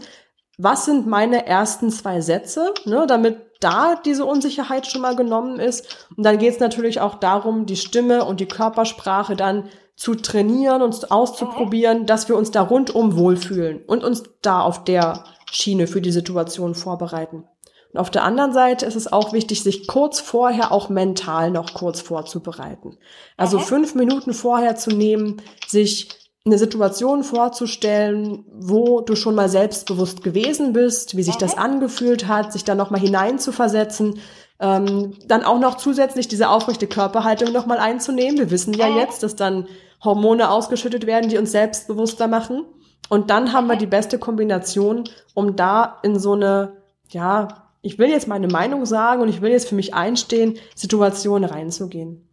was 0.58 0.86
sind 0.86 1.06
meine 1.08 1.46
ersten 1.46 1.92
zwei 1.92 2.22
Sätze, 2.22 2.74
ne, 2.86 3.06
damit 3.08 3.38
da 3.60 3.96
diese 3.96 4.26
Unsicherheit 4.26 4.88
schon 4.88 5.02
mal 5.02 5.16
genommen 5.16 5.60
ist. 5.60 6.08
Und 6.16 6.24
dann 6.24 6.38
geht 6.38 6.54
es 6.54 6.60
natürlich 6.60 7.00
auch 7.00 7.16
darum, 7.16 7.66
die 7.66 7.76
Stimme 7.76 8.26
und 8.26 8.40
die 8.40 8.48
Körpersprache 8.48 9.36
dann 9.36 9.70
zu 9.96 10.14
trainieren 10.14 10.82
und 10.82 11.12
auszuprobieren, 11.12 12.02
mhm. 12.02 12.06
dass 12.06 12.30
wir 12.30 12.38
uns 12.38 12.52
da 12.52 12.62
rundum 12.62 13.18
wohlfühlen 13.18 13.84
und 13.86 14.04
uns 14.04 14.24
da 14.42 14.62
auf 14.62 14.84
der 14.84 15.24
Schiene 15.52 15.88
für 15.88 16.02
die 16.02 16.12
Situation 16.12 16.76
vorbereiten. 16.76 17.46
Und 17.94 18.00
auf 18.00 18.10
der 18.10 18.24
anderen 18.24 18.54
Seite 18.54 18.86
ist 18.86 18.96
es 18.96 19.12
auch 19.12 19.34
wichtig, 19.34 19.64
sich 19.64 19.88
kurz 19.88 20.20
vorher 20.20 20.72
auch 20.72 20.90
mental 20.90 21.52
noch 21.52 21.74
kurz 21.74 22.02
vorzubereiten. 22.02 22.98
Also 23.38 23.58
okay. 23.58 23.68
fünf 23.68 23.96
Minuten 23.96 24.34
vorher 24.34 24.76
zu 24.76 24.92
nehmen, 24.92 25.42
sich 25.68 26.10
eine 26.48 26.58
Situation 26.58 27.24
vorzustellen, 27.24 28.46
wo 28.54 29.02
du 29.02 29.16
schon 29.16 29.36
mal 29.36 29.50
selbstbewusst 29.50 30.24
gewesen 30.24 30.74
bist, 30.74 31.18
wie 31.18 31.24
sich 31.24 31.36
okay. 31.36 31.46
das 31.46 31.58
angefühlt 31.58 32.28
hat, 32.28 32.54
sich 32.54 32.64
da 32.64 32.74
nochmal 32.74 33.02
hineinzuversetzen, 33.02 34.20
ähm, 34.60 35.14
dann 35.28 35.44
auch 35.44 35.60
noch 35.60 35.76
zusätzlich 35.76 36.28
diese 36.28 36.50
aufrechte 36.50 36.88
Körperhaltung 36.88 37.52
nochmal 37.52 37.78
einzunehmen. 37.78 38.38
Wir 38.38 38.50
wissen 38.50 38.74
ja 38.74 38.88
jetzt, 38.88 39.24
dass 39.24 39.36
dann 39.36 39.68
Hormone 40.04 40.50
ausgeschüttet 40.50 41.06
werden, 41.06 41.30
die 41.30 41.38
uns 41.38 41.52
selbstbewusster 41.52 42.28
machen. 42.28 42.66
Und 43.10 43.30
dann 43.30 43.54
haben 43.54 43.68
wir 43.68 43.76
die 43.76 43.86
beste 43.86 44.20
Kombination, 44.20 45.04
um 45.34 45.56
da 45.56 46.00
in 46.04 46.20
so 46.20 46.34
eine, 46.34 46.78
ja, 47.10 47.67
ich 47.88 47.98
will 47.98 48.10
jetzt 48.10 48.28
meine 48.28 48.50
Meinung 48.50 48.86
sagen 48.86 49.22
und 49.22 49.30
ich 49.30 49.42
will 49.42 49.52
jetzt 49.52 49.70
für 49.70 49.76
mich 49.76 49.94
einstehen, 49.94 50.60
Situationen 50.76 51.50
reinzugehen. 51.50 52.28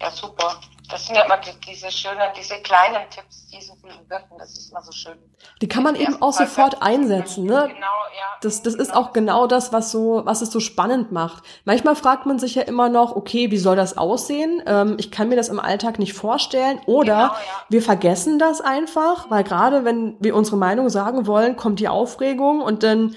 Ja, 0.00 0.10
super. 0.12 0.60
Das 0.88 1.06
sind 1.06 1.16
ja 1.16 1.24
immer 1.24 1.38
diese 1.66 1.90
schönen, 1.90 2.20
diese 2.38 2.54
kleinen 2.56 3.08
Tipps, 3.10 3.46
die 3.46 3.60
so 3.62 3.74
viel 3.76 3.90
wirken. 4.08 4.36
Das 4.38 4.52
ist 4.52 4.70
immer 4.70 4.82
so 4.82 4.92
schön. 4.92 5.14
Die 5.60 5.66
kann 5.66 5.82
man 5.82 5.96
eben 5.96 6.20
auch 6.20 6.34
sofort 6.34 6.82
einsetzen, 6.82 7.46
ne? 7.46 7.64
Genau, 7.68 7.70
ja. 7.72 8.26
Das, 8.42 8.62
das 8.62 8.74
ist 8.74 8.94
auch 8.94 9.12
genau 9.12 9.46
das, 9.46 9.72
was 9.72 9.90
so, 9.90 10.20
was 10.24 10.42
es 10.42 10.52
so 10.52 10.60
spannend 10.60 11.10
macht. 11.10 11.42
Manchmal 11.64 11.96
fragt 11.96 12.26
man 12.26 12.38
sich 12.38 12.54
ja 12.54 12.62
immer 12.62 12.90
noch, 12.90 13.16
okay, 13.16 13.50
wie 13.50 13.58
soll 13.58 13.74
das 13.74 13.96
aussehen? 13.96 14.62
Ähm, 14.66 14.96
ich 14.98 15.10
kann 15.10 15.30
mir 15.30 15.36
das 15.36 15.48
im 15.48 15.58
Alltag 15.58 15.98
nicht 15.98 16.12
vorstellen. 16.12 16.78
Oder 16.86 17.14
genau, 17.14 17.32
ja. 17.32 17.66
wir 17.70 17.82
vergessen 17.82 18.38
das 18.38 18.60
einfach, 18.60 19.30
weil 19.30 19.42
gerade 19.42 19.84
wenn 19.84 20.16
wir 20.20 20.36
unsere 20.36 20.58
Meinung 20.58 20.90
sagen 20.90 21.26
wollen, 21.26 21.56
kommt 21.56 21.80
die 21.80 21.88
Aufregung 21.88 22.60
und 22.60 22.82
dann 22.82 23.16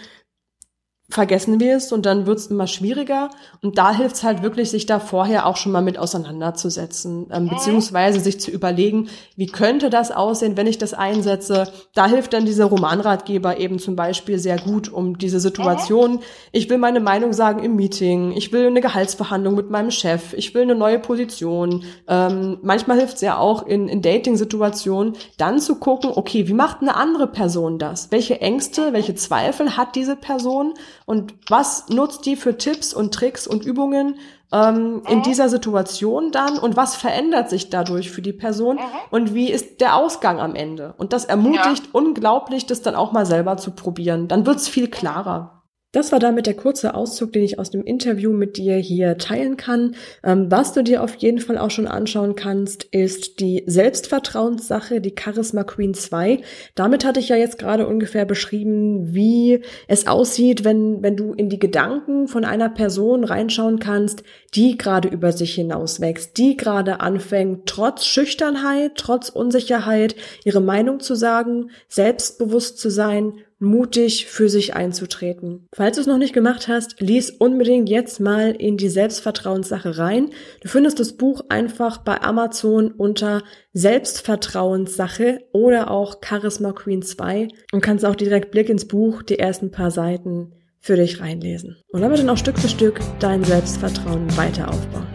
vergessen 1.08 1.60
wir 1.60 1.78
es 1.78 1.92
und 1.92 2.06
dann 2.06 2.26
wird 2.26 2.40
es 2.40 2.48
immer 2.48 2.66
schwieriger. 2.66 3.30
Und 3.62 3.78
da 3.78 3.96
hilft 3.96 4.16
es 4.16 4.24
halt 4.24 4.42
wirklich, 4.42 4.72
sich 4.72 4.88
da 4.88 5.00
vorher 5.00 5.46
auch 5.46 5.56
schon 5.56 5.72
mal 5.72 5.84
mit 5.84 6.00
auseinanderzusetzen, 6.00 7.28
ähm, 7.32 7.48
beziehungsweise 7.48 8.20
sich 8.20 8.40
zu 8.40 8.50
überlegen, 8.50 9.10
wie 9.36 9.46
könnte 9.46 9.92
das 9.92 10.12
aussehen, 10.12 10.58
wenn 10.58 10.66
ich 10.66 10.80
das 10.80 10.96
einsetze. 10.96 11.72
Da 11.94 12.08
hilft 12.08 12.34
dann 12.34 12.46
dieser 12.46 12.66
Romanratgeber 12.66 13.60
eben 13.60 13.78
zum 13.78 13.96
Beispiel 13.96 14.40
sehr 14.40 14.58
gut, 14.58 14.92
um 14.92 15.20
diese 15.20 15.40
Situation, 15.40 16.22
ich 16.52 16.70
will 16.72 16.80
meine 16.80 17.00
Meinung 17.00 17.34
sagen 17.34 17.64
im 17.64 17.76
Meeting, 17.76 18.32
ich 18.32 18.52
will 18.52 18.66
eine 18.66 18.82
Gehaltsverhandlung 18.82 19.54
mit 19.54 19.70
meinem 19.70 19.92
Chef, 19.92 20.34
ich 20.34 20.56
will 20.56 20.64
eine 20.64 20.76
neue 20.76 20.98
Position. 20.98 21.84
Ähm, 22.08 22.58
manchmal 22.64 22.98
hilft 22.98 23.16
es 23.16 23.22
ja 23.22 23.38
auch 23.38 23.68
in, 23.68 23.88
in 23.88 24.02
Dating-Situationen, 24.02 25.14
dann 25.38 25.60
zu 25.60 25.76
gucken, 25.76 26.12
okay, 26.16 26.48
wie 26.48 26.54
macht 26.54 26.82
eine 26.82 26.96
andere 26.96 27.28
Person 27.28 27.78
das? 27.78 28.12
Welche 28.12 28.42
Ängste, 28.42 28.92
welche 28.92 29.14
Zweifel 29.14 29.78
hat 29.78 29.96
diese 29.96 30.16
Person? 30.16 30.74
Und 31.06 31.36
was 31.50 31.88
nutzt 31.90 32.26
die 32.26 32.36
für 32.36 32.58
Tipps 32.58 32.94
und 32.94 33.14
Tricks 33.14 33.46
und 33.48 33.64
Übungen 33.64 34.18
ähm, 34.52 35.04
in 35.08 35.22
dieser 35.22 35.50
Situation 35.50 36.32
dann 36.32 36.58
und 36.58 36.76
was 36.76 36.96
verändert 36.96 37.50
sich 37.50 37.70
dadurch 37.70 38.12
für 38.12 38.22
die 38.22 38.34
Person 38.34 38.78
mhm. 38.78 38.82
und 39.12 39.34
wie 39.34 39.52
ist 39.52 39.82
der 39.82 39.96
Ausgang 39.96 40.40
am 40.40 40.56
Ende. 40.56 40.94
Und 40.98 41.14
das 41.14 41.26
ermutigt 41.26 41.86
ja. 41.86 41.90
unglaublich, 41.94 42.66
das 42.66 42.82
dann 42.82 42.96
auch 42.96 43.12
mal 43.12 43.26
selber 43.26 43.58
zu 43.58 43.72
probieren. 43.72 44.28
Dann 44.28 44.46
wird's 44.46 44.68
viel 44.68 44.90
klarer. 44.90 45.55
Das 45.96 46.12
war 46.12 46.20
damit 46.20 46.46
der 46.46 46.56
kurze 46.56 46.94
Auszug, 46.94 47.32
den 47.32 47.44
ich 47.44 47.58
aus 47.58 47.72
dem 47.72 47.82
Interview 47.82 48.34
mit 48.34 48.58
dir 48.58 48.76
hier 48.76 49.18
teilen 49.18 49.56
kann. 49.56 49.96
Ähm, 50.26 50.52
was 50.52 50.74
du 50.74 50.84
dir 50.84 51.02
auf 51.02 51.16
jeden 51.16 51.40
Fall 51.40 51.58
auch 51.58 51.72
schon 51.72 51.88
anschauen 51.88 52.36
kannst, 52.36 52.84
ist 52.84 53.40
die 53.40 53.64
Selbstvertrauenssache, 53.66 55.00
die 55.00 55.16
Charisma 55.18 55.64
Queen 55.64 55.94
2. 55.94 56.42
Damit 56.76 57.06
hatte 57.06 57.22
ich 57.22 57.30
ja 57.30 57.38
jetzt 57.38 57.58
gerade 57.58 57.88
ungefähr 57.88 58.26
beschrieben, 58.26 59.16
wie 59.16 59.62
es 59.88 60.06
aussieht, 60.06 60.66
wenn, 60.66 61.02
wenn 61.02 61.16
du 61.16 61.32
in 61.32 61.48
die 61.48 61.60
Gedanken 61.60 62.28
von 62.28 62.44
einer 62.44 62.68
Person 62.68 63.24
reinschauen 63.24 63.80
kannst, 63.80 64.24
die 64.54 64.78
gerade 64.78 65.08
über 65.08 65.32
sich 65.32 65.56
hinauswächst, 65.56 66.38
die 66.38 66.58
gerade 66.58 67.00
anfängt, 67.00 67.68
trotz 67.68 68.06
Schüchternheit, 68.06 68.96
trotz 68.98 69.30
Unsicherheit, 69.30 70.18
ihre 70.44 70.60
Meinung 70.60 71.00
zu 71.00 71.16
sagen, 71.16 71.70
selbstbewusst 71.88 72.80
zu 72.80 72.90
sein, 72.90 73.36
mutig 73.66 74.28
für 74.28 74.48
sich 74.48 74.76
einzutreten. 74.76 75.68
Falls 75.76 75.96
du 75.96 76.02
es 76.02 76.08
noch 76.08 76.18
nicht 76.18 76.34
gemacht 76.34 76.70
hast, 76.70 77.02
lies 77.02 77.32
unbedingt 77.32 77.90
jetzt 77.90 78.20
mal 78.20 78.52
in 78.52 78.78
die 78.78 78.88
Selbstvertrauenssache 78.88 79.98
rein. 79.98 80.30
Du 80.62 80.70
findest 80.70 81.00
das 81.00 81.14
Buch 81.18 81.42
einfach 81.50 81.98
bei 81.98 82.22
Amazon 82.22 82.92
unter 82.92 83.44
Selbstvertrauenssache 83.74 85.40
oder 85.52 85.92
auch 85.92 86.22
Charisma 86.24 86.72
Queen 86.72 87.02
2 87.02 87.50
und 87.74 87.82
kannst 87.82 88.06
auch 88.06 88.16
direkt 88.16 88.52
Blick 88.52 88.70
ins 88.70 88.88
Buch, 88.88 89.22
die 89.24 89.40
ersten 89.40 89.72
paar 89.72 89.92
Seiten 89.92 90.54
für 90.80 90.96
dich 90.96 91.20
reinlesen. 91.20 91.78
Und 91.90 92.02
damit 92.02 92.20
dann 92.20 92.30
auch 92.30 92.38
Stück 92.38 92.60
für 92.60 92.70
Stück 92.70 93.00
dein 93.20 93.44
Selbstvertrauen 93.44 94.38
weiter 94.38 94.70
aufbauen. 94.70 95.08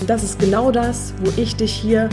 Und 0.00 0.10
das 0.10 0.22
ist 0.22 0.38
genau 0.38 0.70
das, 0.70 1.14
wo 1.22 1.40
ich 1.40 1.56
dich 1.56 1.72
hier 1.72 2.10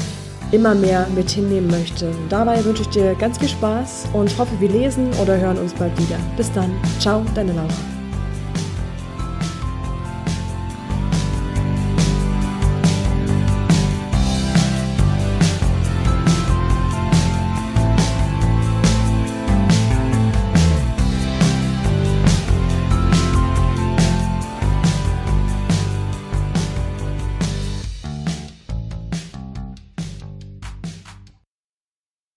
immer 0.51 0.75
mehr 0.75 1.07
mit 1.15 1.29
hinnehmen 1.29 1.69
möchte. 1.69 2.11
Dabei 2.29 2.63
wünsche 2.63 2.83
ich 2.83 2.89
dir 2.89 3.15
ganz 3.15 3.37
viel 3.37 3.49
Spaß 3.49 4.09
und 4.13 4.37
hoffe, 4.37 4.59
wir 4.59 4.69
lesen 4.69 5.09
oder 5.21 5.37
hören 5.37 5.57
uns 5.57 5.73
bald 5.73 5.97
wieder. 5.99 6.17
Bis 6.37 6.51
dann. 6.51 6.71
Ciao, 6.99 7.23
deine 7.35 7.53
Laura. 7.53 8.00